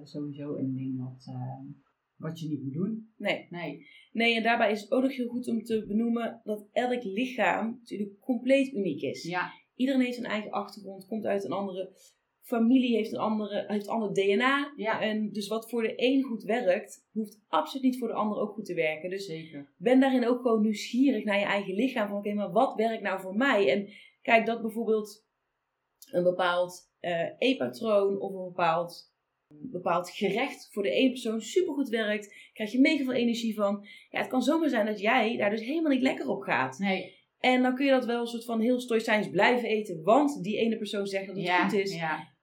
[0.03, 1.27] sowieso een ding wat
[2.19, 3.09] wat je niet moet doen.
[3.17, 3.47] Nee.
[3.49, 3.87] Nee.
[4.11, 7.77] Nee, en daarbij is het ook nog heel goed om te benoemen dat elk lichaam
[7.79, 9.23] natuurlijk compleet uniek is.
[9.23, 9.51] Ja.
[9.75, 11.91] Iedereen heeft een eigen achtergrond, komt uit een andere
[12.49, 14.73] familie, heeft een andere, heeft ander DNA.
[14.75, 15.01] Ja.
[15.01, 18.53] En dus wat voor de een goed werkt, hoeft absoluut niet voor de ander ook
[18.53, 19.09] goed te werken.
[19.09, 19.73] Dus Zeker.
[19.77, 22.07] ben daarin ook gewoon nieuwsgierig naar je eigen lichaam.
[22.07, 23.71] Van oké, maar wat werkt nou voor mij?
[23.71, 23.89] En
[24.21, 25.25] kijk, dat bijvoorbeeld
[26.11, 29.09] een bepaald uh, e-patroon of een bepaald
[29.49, 33.85] een bepaald gerecht voor de ene persoon supergoed werkt, krijg je mega veel energie van.
[34.09, 36.77] Ja, het kan zomaar zijn dat jij daar dus helemaal niet lekker op gaat.
[36.77, 37.17] Nee.
[37.39, 40.57] En dan kun je dat wel een soort van heel stoïcijns blijven eten, want die
[40.57, 41.95] ene persoon zegt dat het ja, goed is.
[41.95, 42.37] Ja.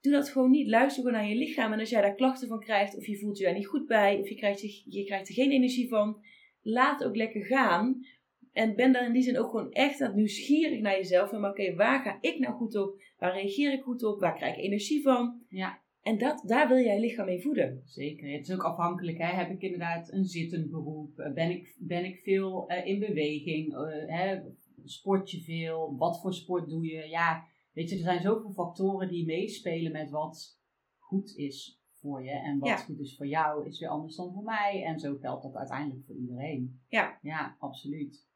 [0.00, 0.68] Doe dat gewoon niet.
[0.68, 1.72] Luister gewoon naar je lichaam.
[1.72, 4.18] En als jij daar klachten van krijgt, of je voelt je daar niet goed bij,
[4.20, 6.20] of je krijgt, je, je krijgt er geen energie van,
[6.62, 8.06] laat het ook lekker gaan.
[8.52, 11.32] En ben daar in die zin ook gewoon echt aan nieuwsgierig naar jezelf.
[11.32, 13.02] En oké, waar ga ik nou goed op?
[13.18, 14.20] Waar reageer ik goed op?
[14.20, 15.42] Waar krijg ik energie van?
[15.48, 15.80] Ja.
[16.02, 17.82] En dat, daar wil jij lichaam mee voeden.
[17.84, 18.30] Zeker.
[18.30, 19.18] Het is ook afhankelijk.
[19.18, 19.24] Hè?
[19.24, 21.18] Heb ik inderdaad een zittend beroep?
[21.18, 23.72] Eh, ben ik, ben ik veel uh, in beweging?
[23.72, 24.40] Uh, hè?
[24.84, 25.96] Sport je veel?
[25.96, 27.08] Wat voor sport doe je?
[27.08, 27.44] Ja,
[27.78, 30.60] weet je, er zijn zoveel factoren die meespelen met wat
[30.96, 32.30] goed is voor je.
[32.30, 32.76] En wat Ja.
[32.76, 34.82] goed is voor jou is weer anders dan voor mij.
[34.84, 36.80] En zo geldt dat uiteindelijk voor iedereen.
[36.88, 37.18] Ja.
[37.22, 38.26] Ja, absoluut.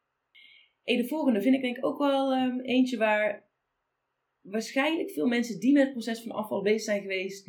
[0.84, 3.50] En de volgende vind ik denk ik ook wel ehm, eentje waar
[4.40, 7.46] waarschijnlijk veel mensen die met het proces van afval bezig zijn geweest,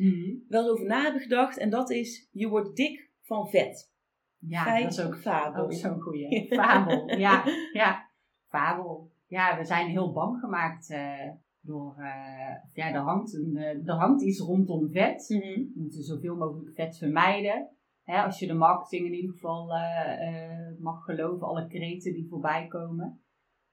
[0.48, 1.58] wel eens over na hebben gedacht.
[1.58, 3.92] En dat is, je wordt dik van vet.
[4.38, 5.64] Ja, Feit dat is ook fabel?
[5.64, 6.46] Ook zo'n goeie.
[6.54, 7.18] Fabel.
[7.18, 8.10] Ja, ja.
[8.48, 9.10] Fabel.
[9.26, 11.30] Ja, we zijn heel bang gemaakt eh,
[11.64, 11.96] door...
[11.98, 15.28] eh, ja, er hangt, een, eh, er hangt iets rondom vet.
[15.28, 15.40] Mhm.
[15.40, 17.68] We moeten zoveel mogelijk vet vermijden.
[18.04, 22.28] Hè, als je de marketing in ieder geval eh, eh, mag geloven, alle kreten die
[22.28, 23.22] voorbij komen.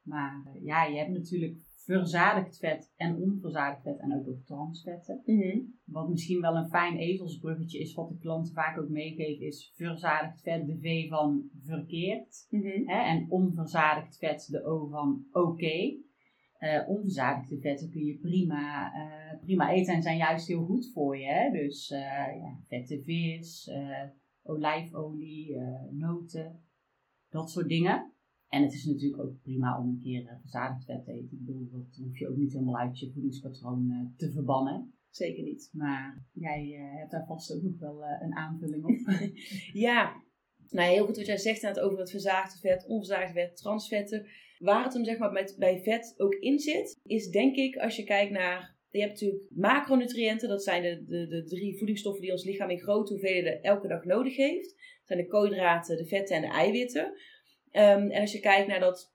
[0.02, 5.22] Maar eh, ja, je hebt natuurlijk verzadigd vet en onverzadigd vet en ook nog transvetten.
[5.26, 5.60] Mhm.
[5.86, 10.42] Wat misschien wel een fijn ezelsbruggetje is, wat de klanten vaak ook meegeven, is verzadigd
[10.42, 12.48] vet, de V van verkeerd.
[12.50, 12.88] Mhm.
[12.90, 15.98] Hè, en onverzadigd vet, de O van oké.
[16.88, 21.26] Onverzadigde vetten kun je prima, eh, prima eten en zijn juist heel goed voor je.
[21.26, 21.52] Hè?
[21.52, 22.00] Dus eh,
[22.40, 23.72] ja, vette vis,
[24.44, 25.58] olijfolie,
[25.92, 26.64] noten,
[27.30, 28.14] dat soort dingen.
[28.48, 31.38] En het is natuurlijk ook prima om een keer verzadigd vet te eten.
[31.38, 34.94] Ik bedoel, dat hoef je ook niet helemaal uit je voedingspatroon te verbannen.
[35.10, 35.70] Zeker niet.
[35.74, 39.30] Maar jij hebt daar vast ook nog wel een aanvulling op.
[39.88, 40.24] Ja,
[40.70, 44.26] nou heel goed wat jij zegt over het verzaagde vet, onverzaagd vet, transvetten.
[44.62, 47.96] Waar het hem zeg maar met, bij vet ook in zit, is denk ik als
[47.96, 48.80] je kijkt naar...
[48.90, 52.80] Je hebt natuurlijk macronutriënten, dat zijn de, de, de drie voedingsstoffen die ons lichaam in
[52.80, 54.70] grote hoeveelheden elke dag nodig heeft.
[54.70, 57.14] Dat zijn de koolhydraten, de vetten en de eiwitten.
[57.72, 59.14] Ehm, en als je kijkt naar dat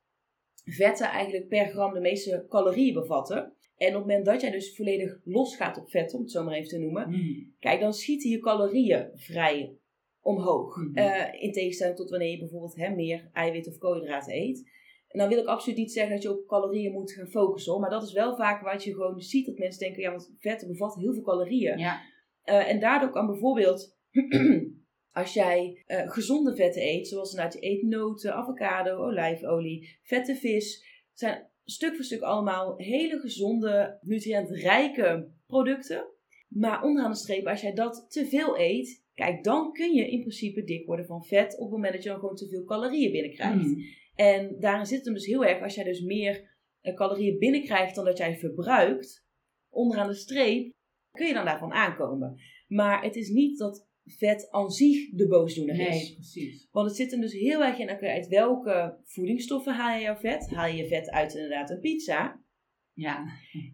[0.64, 3.56] vetten eigenlijk per gram de meeste calorieën bevatten.
[3.76, 6.54] En op het moment dat jij dus volledig losgaat op vetten, om het zo maar
[6.54, 7.54] even te noemen, Mm.
[7.59, 9.76] Kijk, dan schieten je calorieën vrij
[10.20, 10.76] omhoog.
[10.76, 10.96] Mhm.
[10.96, 14.70] Eh, in tegenstelling tot wanneer je bijvoorbeeld hè, meer eiwit of koolhydraten eet.
[15.16, 17.72] Dan wil ik absoluut niet zeggen dat je op calorieën moet gaan focussen.
[17.72, 17.81] hoor.
[17.81, 19.46] Maar dat is wel vaak wat je gewoon ziet.
[19.46, 21.79] Dat mensen denken, ja, want vetten bevatten heel veel calorieën.
[21.79, 22.00] Ja,
[22.42, 23.96] Eh, en daardoor kan bijvoorbeeld,
[25.20, 30.85] als jij eh, gezonde vetten eet, zoals inderdaad je eet noten, avocado, olijfolie, vette vis,
[31.12, 36.05] zijn stuk voor stuk allemaal hele gezonde, nutriëntrijke producten.
[36.48, 40.20] Maar onderaan de streep, als jij dat te veel eet, kijk, dan kun je in
[40.20, 43.12] principe dik worden van vet op het moment dat je dan gewoon te veel calorieën
[43.12, 43.64] binnenkrijgt.
[43.64, 43.85] Mm.
[44.16, 48.05] En daarin zit hem dus heel erg, als jij dus meer eh, calorieën binnenkrijgt dan
[48.05, 49.24] dat jij verbruikt,
[49.70, 50.74] onderaan de streep,
[51.11, 52.40] kun je dan daarvan aankomen.
[52.66, 55.88] Maar het is niet dat vet aan zich de boosdoener is.
[55.88, 56.68] nee, precies.
[56.70, 60.50] Want het zit hem dus heel erg in, uit welke voedingsstoffen haal je jouw vet?
[60.50, 62.44] Haal je je vet uit inderdaad een pizza?
[62.92, 63.24] Ja,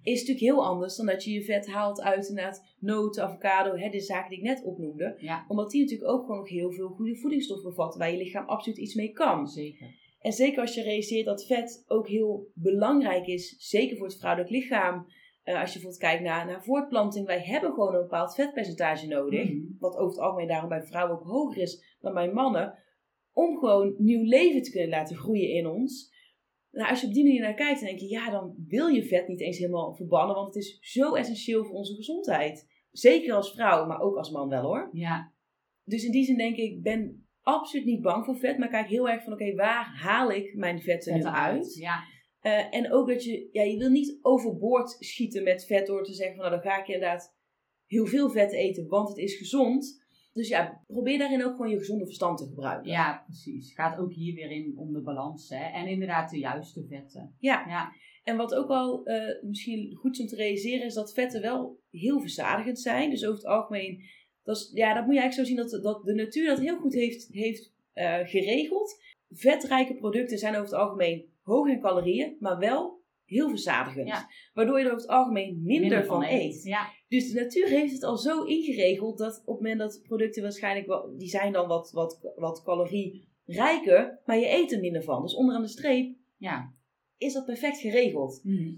[0.03, 3.89] Is natuurlijk heel anders dan dat je je vet haalt uit inderdaad noten, avocado, hè,
[3.89, 5.17] de zaken die ik net opnoemde.
[5.19, 8.47] ja, Omdat die natuurlijk ook gewoon nog heel veel goede voedingsstoffen bevatten waar je lichaam
[8.47, 9.49] absoluut iets mee kan.
[9.49, 10.01] zeker.
[10.23, 14.51] En zeker als je realiseert dat vet ook heel belangrijk is, zeker voor het vrouwelijk
[14.51, 15.07] lichaam.
[15.43, 19.51] Eh, als je bijvoorbeeld kijkt naar, naar voortplanting, wij hebben gewoon een bepaald vetpercentage nodig.
[19.51, 19.77] Mm.
[19.79, 22.79] Wat over het algemeen daarom bij vrouwen ook hoger is dan bij mannen.
[23.33, 26.11] Om gewoon nieuw leven te kunnen laten groeien in ons.
[26.71, 29.05] Nou, als je op die manier naar kijkt, dan denk je, ja, dan wil je
[29.05, 30.35] vet niet eens helemaal verbannen.
[30.35, 32.69] Want het is zo essentieel voor onze gezondheid.
[32.91, 34.91] Zeker als vrouw, maar ook als man wel hoor.
[34.93, 35.33] Ja,
[35.85, 38.59] Dus in die zin denk ik ben absoluut niet bang voor vet.
[38.59, 41.75] Maar kijk heel erg van, oké, waar haal ik mijn vetten nu uit?
[41.75, 42.03] Ja,
[42.41, 46.13] Eh, en ook dat je, ja, je wil niet overboord schieten met vet door te
[46.13, 47.37] zeggen van, nou dan ga ik inderdaad
[47.87, 50.01] heel veel vet eten, want het is gezond.
[50.33, 52.91] Dus ja, probeer daarin ook gewoon je gezonde verstand te gebruiken.
[52.91, 53.75] Ja, precies.
[53.75, 55.49] Gaat ook hier weer in om de balans.
[55.49, 55.65] Hè?
[55.65, 57.37] En inderdaad de juiste vetten.
[57.39, 57.65] Ja.
[57.69, 61.41] Ja, En wat ook wel eh, misschien goed is om te realiseren, is dat vetten
[61.41, 63.11] wel heel verzadigend zijn.
[63.11, 64.03] Dus over het algemeen,
[64.43, 66.79] dat, is, ja, dat moet je eigenlijk zo zien dat, dat de natuur dat heel
[66.79, 69.01] goed heeft, heeft eh, geregeld.
[69.31, 74.09] Vetrijke producten zijn over het algemeen hoog in calorieën, maar wel heel verzadigend.
[74.09, 74.29] Ja.
[74.55, 76.63] Waardoor je er over het algemeen minder, van eet.
[76.63, 80.43] Ja, Dus de natuur heeft het al zo ingeregeld dat op het moment dat producten
[80.43, 85.23] waarschijnlijk, wel, die zijn dan wat, wat, wat calorierijker, maar je eet er minder van.
[85.23, 86.75] Dus onderaan de streep ja.
[87.17, 88.41] is dat perfect geregeld.
[88.45, 88.73] Mhm.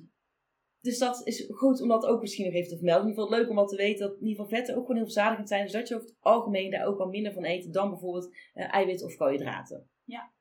[0.85, 3.03] Dus dat is goed om dat ook misschien nog even te vermelden.
[3.03, 4.97] In ieder geval leuk om wat te weten dat in ieder geval vetten ook gewoon
[4.97, 5.62] heel verzadigend zijn.
[5.62, 8.75] Dus dat je over het algemeen daar ook al minder van eet dan bijvoorbeeld eh,
[8.75, 9.88] eiwit of koolhydraten.
[10.05, 10.33] Ja.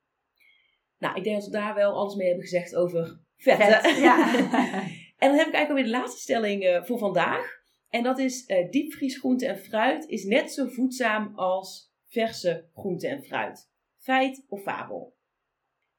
[0.97, 3.81] Nou, ik denk dat we daar wel alles mee hebben gezegd over vetten.
[3.81, 4.33] Vet, ja.
[5.23, 7.61] en dan heb ik eigenlijk alweer de laatste stelling eh, voor vandaag.
[7.89, 13.23] En dat is eh diepvriesgroente en fruit is net zo voedzaam als verse groente en
[13.23, 13.69] fruit.
[13.97, 15.15] Feit of fabel?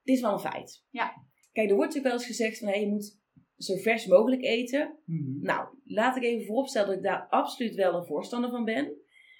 [0.02, 0.84] Dit is wel een feit.
[0.90, 1.26] Ja.
[1.52, 3.22] Kijk, er wordt natuurlijk wel eens gezegd van hey, je moet
[3.58, 4.98] zo vers mogelijk eten.
[5.04, 5.40] Mhm.
[5.40, 8.92] Nou, laat ik even vooropstellen dat ik daar absoluut wel een voorstander van ben.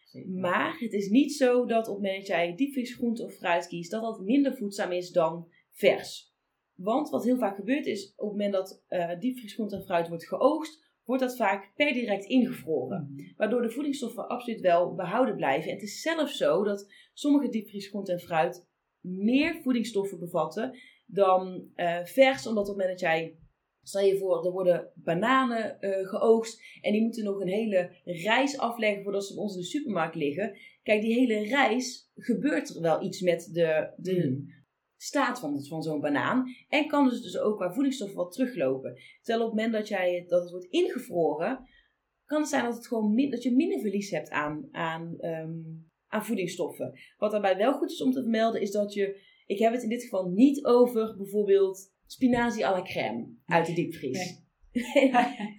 [0.04, 0.30] Zeker.
[0.30, 3.90] Maar het is niet zo dat op het moment dat jij diepvriesgroente of fruit kiest,
[3.90, 6.32] dat dat minder voedzaam is dan vers.
[6.74, 10.28] Want wat heel vaak gebeurt is, op het moment dat eh diepvriesgroente en fruit wordt
[10.28, 13.10] geoogst, wordt dat vaak per direct ingevroren.
[13.10, 13.36] Mhm.
[13.36, 15.68] Waardoor de voedingsstoffen absoluut wel behouden blijven.
[15.68, 18.66] En het is zelfs zo dat sommige diepvriesgroente en fruit
[19.00, 22.46] meer voedingsstoffen bevatten dan eh, vers.
[22.46, 23.38] Omdat op het moment dat jij,
[23.84, 26.62] stel je voor, er worden bananen eh, geoogst.
[26.80, 30.14] En die moeten nog een hele reis afleggen voordat ze bij ons in de supermarkt
[30.14, 30.56] liggen.
[30.82, 34.40] Kijk, die hele reis gebeurt er wel iets met de, de Mhm.
[34.96, 36.44] staat van, van zo'n banaan.
[36.68, 38.94] En kan dus, dus ook qua voedingsstoffen wat teruglopen.
[39.22, 41.68] Terwijl op het moment dat, jij, dat het wordt ingevroren,
[42.24, 45.52] kan het zijn dat, het gewoon min- dat je minder verlies hebt aan, aan, ehm,
[46.06, 46.98] aan voedingsstoffen.
[47.16, 49.88] Wat daarbij wel goed is om te vermelden, is dat je, ik heb het in
[49.88, 54.42] dit geval niet over bijvoorbeeld spinazie à la crème uit de diepvries.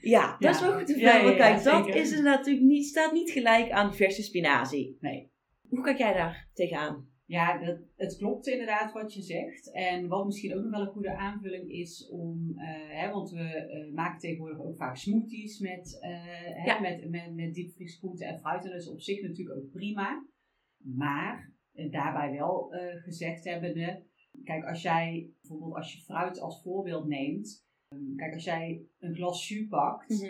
[0.01, 3.31] ja, dat is wel goed te ja, Kijk, dat is dus natuurlijk niet, staat niet
[3.31, 4.97] gelijk aan verse spinazie.
[4.99, 5.31] Nee.
[5.69, 7.13] Hoe kijk jij daar tegenaan?
[7.27, 9.71] Ja, dat, het klopt inderdaad wat je zegt.
[9.71, 13.39] En wat misschien ook nog wel een goede aanvulling is om, eh, hè, want we
[13.39, 16.79] eh, maken tegenwoordig ook vaak smoothies met, eh, hè, Ja.
[16.79, 18.63] met, met, met diepvriesgroenten en fruit.
[18.63, 20.25] En dat is op zich natuurlijk ook prima.
[20.77, 21.53] Maar
[21.89, 24.03] daarbij wel gezegd hebbende,
[24.43, 27.65] kijk als jij bijvoorbeeld als je fruit als voorbeeld neemt.
[27.89, 30.21] ehm, Kijk, als jij een glas jus pakt,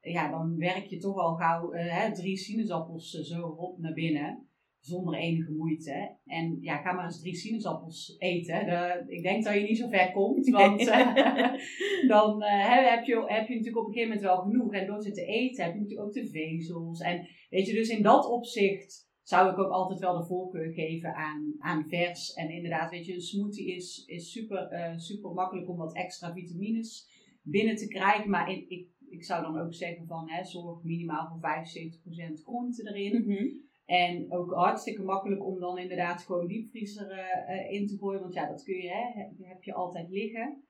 [0.00, 3.92] ja, dan werk je toch al gauw eh, hè, drie sinaasappels eh, zo rop naar
[3.92, 4.42] binnen.
[4.80, 6.16] Zonder enige moeite.
[6.24, 8.66] En ja, ga maar eens drie sinaasappels eten.
[8.66, 10.48] De- ik denk dat je niet zo ver komt.
[10.60, 11.52] Want eh,
[12.08, 14.72] dan heb, je, heb je natuurlijk op een gegeven moment wel genoeg.
[14.72, 17.00] En door ze te eten heb je natuurlijk ook de vezels.
[17.00, 21.14] En weet je, dus in dat opzicht zou ik ook altijd wel de voorkeur geven
[21.14, 22.32] aan, aan vers.
[22.32, 26.32] En inderdaad, weet je, een smoothie is, is super, eh, super makkelijk om wat extra
[26.32, 27.08] vitamines
[27.42, 28.30] binnen te krijgen.
[28.30, 32.88] Maar in, ik, ik zou dan ook zeggen van, hè, zorg minimaal voor 75% groente
[32.92, 33.24] erin.
[33.26, 33.46] Mhm.
[33.84, 38.20] En ook hartstikke makkelijk om dan inderdaad gewoon diepvriezer eh, eh, in te gooien.
[38.20, 40.62] Want ja, dat kun je, hè, heb je altijd liggen.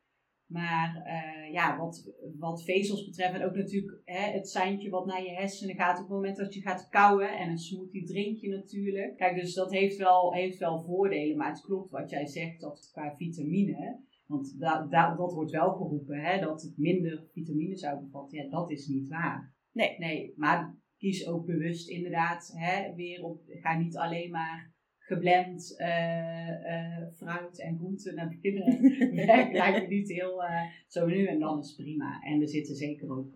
[0.49, 5.23] Maar eh, ja, wat, wat vezels betreft en ook natuurlijk hè, het seintje wat naar
[5.23, 7.39] je hersenen gaat op het moment dat je gaat kauwen.
[7.39, 9.17] En een smoothie drink je natuurlijk.
[9.17, 11.37] Kijk, dus dat heeft wel, heeft wel voordelen.
[11.37, 14.07] Maar het klopt wat jij zegt, dat qua vitamine...
[14.27, 18.39] Want da, da- dat wordt wel geroepen, hè, dat het minder vitamine zou bevatten.
[18.39, 19.55] Ja, dat is niet waar.
[19.73, 19.99] Nee.
[19.99, 23.43] Nee, maar kies ook bewust inderdaad hè, weer op.
[23.47, 24.75] Ga niet alleen maar
[25.09, 28.81] geblend eh, eh, fruit en groenten naar binnen.
[29.27, 32.23] Werkt lijkt me niet heel eh, zo nu en dan is prima.
[32.23, 33.33] En er zitten zeker ook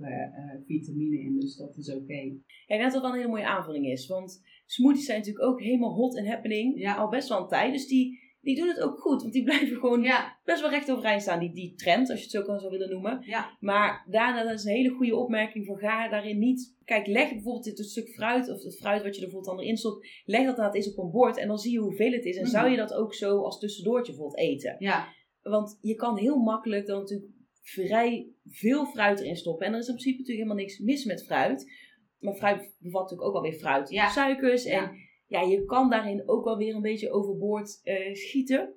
[0.66, 2.12] vitamine in, dus dat is oké.
[2.12, 4.06] Ja, ik denk dat dat wel een hele mooie aanvulling is.
[4.06, 6.78] Want smoothies zijn natuurlijk ook helemaal hot en happening.
[6.78, 6.94] Ja.
[6.94, 7.72] Al best wel een tijd.
[7.72, 9.20] Dus die, die doen het ook goed.
[9.20, 11.38] Want die blijven gewoon Ja, best wel recht overeind staan.
[11.40, 13.22] Die, die trend, als je het zo kan zou willen noemen.
[13.26, 16.76] ja, Maar daarna, dat is een hele goede opmerking van ga daarin niet...
[16.84, 19.76] Kijk, leg bijvoorbeeld dit stuk fruit, of het fruit wat je er bijvoorbeeld dan erin
[19.76, 20.06] stopt.
[20.24, 22.36] Leg dat inderdaad eens op een bord en dan zie je hoeveel het is.
[22.36, 22.50] En Mhm.
[22.50, 24.76] zou je dat ook zo als tussendoortje bijvoorbeeld eten.
[24.78, 25.08] ja,
[25.42, 27.30] Want je kan heel makkelijk dan natuurlijk
[27.62, 29.66] vrij veel fruit erin stoppen.
[29.66, 31.72] En er is in principe natuurlijk helemaal niks mis met fruit.
[32.18, 33.90] Maar fruit bevat natuurlijk ook alweer fruit.
[33.90, 34.08] Ja.
[34.08, 34.64] Suikers.
[34.64, 34.90] En
[35.32, 35.40] ja.
[35.40, 38.74] je kan daarin ook wel weer een beetje overboord eh, schieten.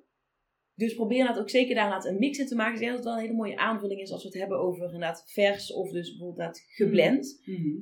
[0.74, 2.74] Dus probeer inderdaad ook zeker daar een mix in te maken.
[2.74, 4.84] Ik denk dat het wel een hele mooie aanvulling is als we het hebben over
[4.84, 7.42] inderdaad vers of dus bijvoorbeeld geblend.
[7.44, 7.76] Mhm.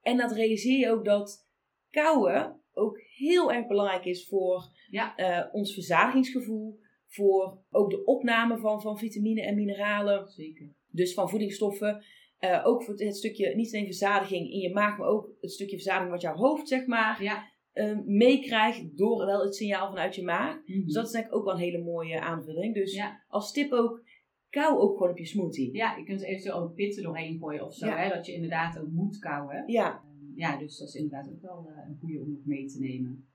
[0.00, 1.48] En dat realiseer je ook dat
[1.90, 5.16] kouwen ook heel erg belangrijk is voor Ja.
[5.16, 6.80] eh, ons verzadigingsgevoel.
[7.06, 10.28] Voor ook de opname van, van vitamine en mineralen.
[10.28, 10.74] Zeker.
[10.90, 12.04] Dus van voedingsstoffen.
[12.38, 15.74] Eh, ook voor het stukje, niet alleen verzadiging in je maag, maar ook het stukje
[15.76, 20.22] verzadiging wat jouw hoofd, zeg maar, Ja, um, meekrijgt door wel het signaal vanuit je
[20.22, 20.62] maag.
[20.66, 20.84] Mhm.
[20.84, 22.74] Dus dat is denk ik ook wel een hele mooie aanvulling.
[22.74, 23.22] Dus Ja.
[23.28, 24.02] als tip ook,
[24.50, 25.74] kou ook gewoon op je smoothie.
[25.76, 27.86] ja, je kunt er eventueel ook pitten doorheen gooien of zo.
[27.86, 27.96] Ja.
[27.96, 29.62] Hè, dat je inderdaad ook moet kauwen.
[29.66, 30.02] Ja.
[30.34, 33.26] Ja, dus dat is inderdaad ook wel eh, een goede om nog mee te nemen.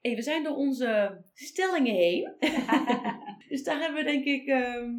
[0.00, 2.34] Hey, we zijn door onze stellingen heen.
[3.48, 4.90] dus daar hebben we denk ik, ehm,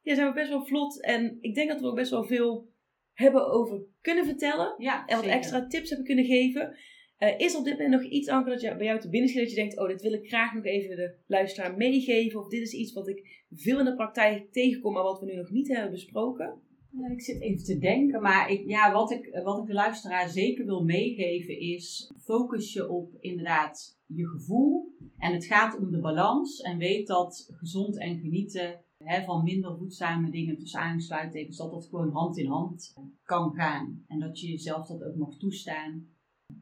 [0.00, 1.02] ja, zijn we best wel vlot.
[1.02, 2.68] En ik denk dat we ook best wel veel
[3.12, 4.74] hebben over kunnen vertellen.
[4.78, 5.38] Ja, En wat zeker.
[5.38, 6.76] extra tips hebben kunnen geven.
[7.20, 9.42] Eh, is op dit moment nog iets, Anke, dat je, bij jou te binnen schiet
[9.42, 9.78] dat je denkt...
[9.78, 12.40] oh, dit wil ik graag nog even de luisteraar meegeven...
[12.40, 14.92] of dit is iets wat ik veel in de praktijk tegenkom...
[14.92, 16.60] maar wat we nu nog niet hebben besproken?
[17.12, 20.64] Ik zit even te denken, maar ik, ja, wat, ik, wat ik de luisteraar zeker
[20.64, 24.94] wil meegeven is: focus je op inderdaad je gevoel.
[25.18, 26.60] En het gaat om de balans.
[26.60, 31.86] En weet dat gezond en genieten hè, van minder voedzame dingen, tussen aansluittekens, dat dat
[31.86, 34.04] gewoon hand in hand kan gaan.
[34.06, 36.08] En dat je jezelf dat ook mag toestaan.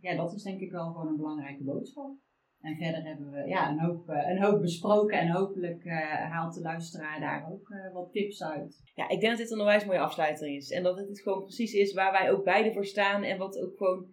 [0.00, 2.16] Ja, dat is denk ik wel gewoon een belangrijke boodschap.
[2.60, 6.54] En verder hebben we ja, een, hoop, eh, een hoop besproken en hopelijk eh, haalt
[6.54, 8.82] de luisteraar daar ook eh, wat tips uit.
[8.94, 10.70] Ja, ik denk dat dit een onwijs mooie afsluiting is.
[10.70, 13.22] En dat het gewoon precies is waar wij ook beide voor staan...
[13.22, 14.06] en wat ook gewoon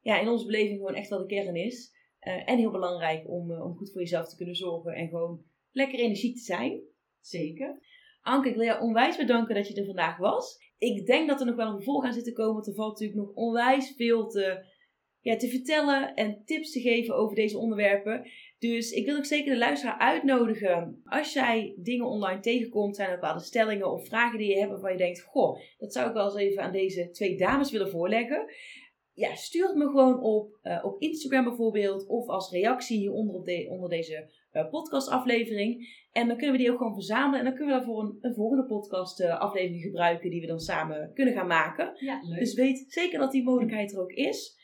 [0.00, 1.92] ja, in onze beleving gewoon echt wel de kern is.
[2.18, 4.94] En heel belangrijk om, om goed voor jezelf te kunnen zorgen...
[4.94, 6.82] en gewoon lekker energiek te zijn.
[7.20, 7.80] Zeker.
[8.20, 10.58] Anke, ik wil jou onwijs bedanken dat je er vandaag was.
[10.78, 12.90] Ik denk dat er nog wel een vervolg aan zit te komen, want er valt
[12.90, 14.64] natuurlijk nog onwijs veel te,
[15.24, 18.30] ja, te vertellen en tips te geven over deze onderwerpen.
[18.58, 21.02] Dus ik wil ook zeker de luisteraar uitnodigen.
[21.04, 24.92] Als jij dingen online tegenkomt, zijn er bepaalde stellingen of vragen die je hebt waarvan
[24.92, 28.44] je denkt: Goh, dat zou ik wel eens even aan deze twee dames willen voorleggen.
[29.12, 33.44] Ja, stuur het me gewoon op, eh, op Instagram bijvoorbeeld, of als reactie hieronder op
[33.44, 36.02] de, onder deze eh, podcastaflevering.
[36.12, 37.38] En dan kunnen we die ook gewoon verzamelen.
[37.38, 41.34] En dan kunnen we daarvoor een, een volgende podcastaflevering gebruiken die we dan samen kunnen
[41.34, 41.92] gaan maken.
[41.98, 42.38] Ja, leuk.
[42.38, 44.62] Dus weet zeker dat die mogelijkheid er ook is.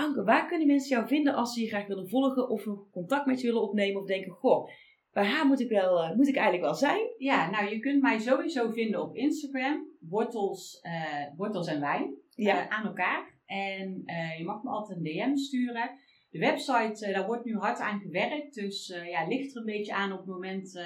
[0.00, 3.40] Anke, waar kunnen mensen jou vinden als ze je graag willen volgen of contact met
[3.40, 4.68] je willen opnemen of denken, goh,
[5.12, 7.14] bij haar moet ik, wel, eh, moet ik eigenlijk wel zijn?
[7.18, 9.88] Ja, nou je kunt mij sowieso vinden op Instagram.
[10.00, 12.14] Wortels, eh, wortels en wijn.
[12.34, 12.60] Ja.
[12.60, 13.38] eh, aan elkaar.
[13.46, 14.02] En
[14.38, 15.90] je mag me altijd een DM sturen.
[16.30, 18.54] De website, daar wordt nu hard aan gewerkt.
[18.54, 20.80] Dus ja, ligt er een beetje aan op het moment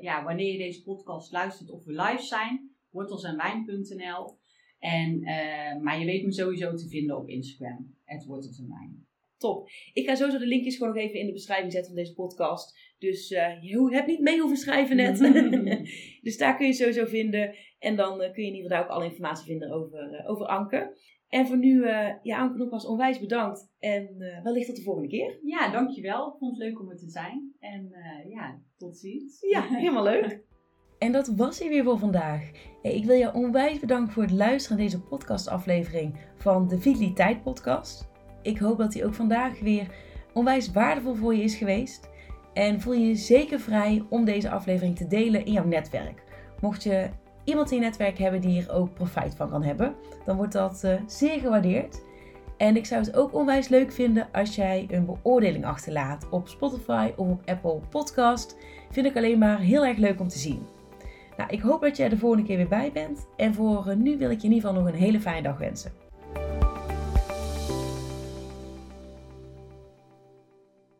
[0.00, 2.70] ja, wanneer je deze podcast luistert of we live zijn.
[2.90, 4.38] Wortelsenwijn.nl
[4.84, 7.94] en, eh, Maar je weet me sowieso te vinden op Instagram.
[8.04, 9.06] Het Wortels en Wijn.
[9.38, 9.68] Top.
[9.92, 12.94] Ik ga sowieso de linkjes gewoon nog even in de beschrijving zetten van deze podcast.
[12.98, 15.18] Dus eh, je hebt niet mee hoeven schrijven net.
[16.26, 17.54] dus daar kun je het sowieso vinden.
[17.78, 20.46] En dan eh, kun je in ieder geval daar ook alle informatie vinden over, over
[20.46, 20.96] Anke.
[21.28, 21.86] En voor nu,
[22.22, 23.72] ja, Anke nogmaals onwijs bedankt.
[23.78, 25.38] En wellicht tot de volgende keer.
[25.42, 26.32] Ja, dankjewel.
[26.32, 27.54] Ik vond het leuk om er te zijn.
[27.58, 27.90] En
[28.28, 29.40] ja, tot ziens.
[29.40, 30.42] Ja, helemaal leuk.
[30.98, 32.50] En dat was hij weer voor vandaag.
[32.82, 38.08] Ik wil jou onwijs bedanken voor het luisteren naar deze podcastaflevering van de Vitaliteit Podcast.
[38.42, 39.86] Ik hoop dat die ook vandaag weer
[40.32, 42.08] onwijs waardevol voor je is geweest.
[42.52, 46.22] En voel je je zeker vrij om deze aflevering te delen in jouw netwerk.
[46.60, 47.08] Mocht je
[47.44, 50.84] iemand in je netwerk hebben die hier ook profijt van kan hebben, dan wordt dat
[50.84, 52.02] eh, zeer gewaardeerd.
[52.56, 57.12] En ik zou het ook onwijs leuk vinden als jij een beoordeling achterlaat op Spotify
[57.16, 58.56] of op Apple Podcast.
[58.90, 60.73] Vind ik alleen maar heel erg leuk om te zien.
[61.36, 63.26] Nou, ik hoop dat jij de volgende keer weer bij bent.
[63.36, 65.58] En voor eh, nu wil ik je in ieder geval nog een hele fijne dag
[65.58, 65.92] wensen.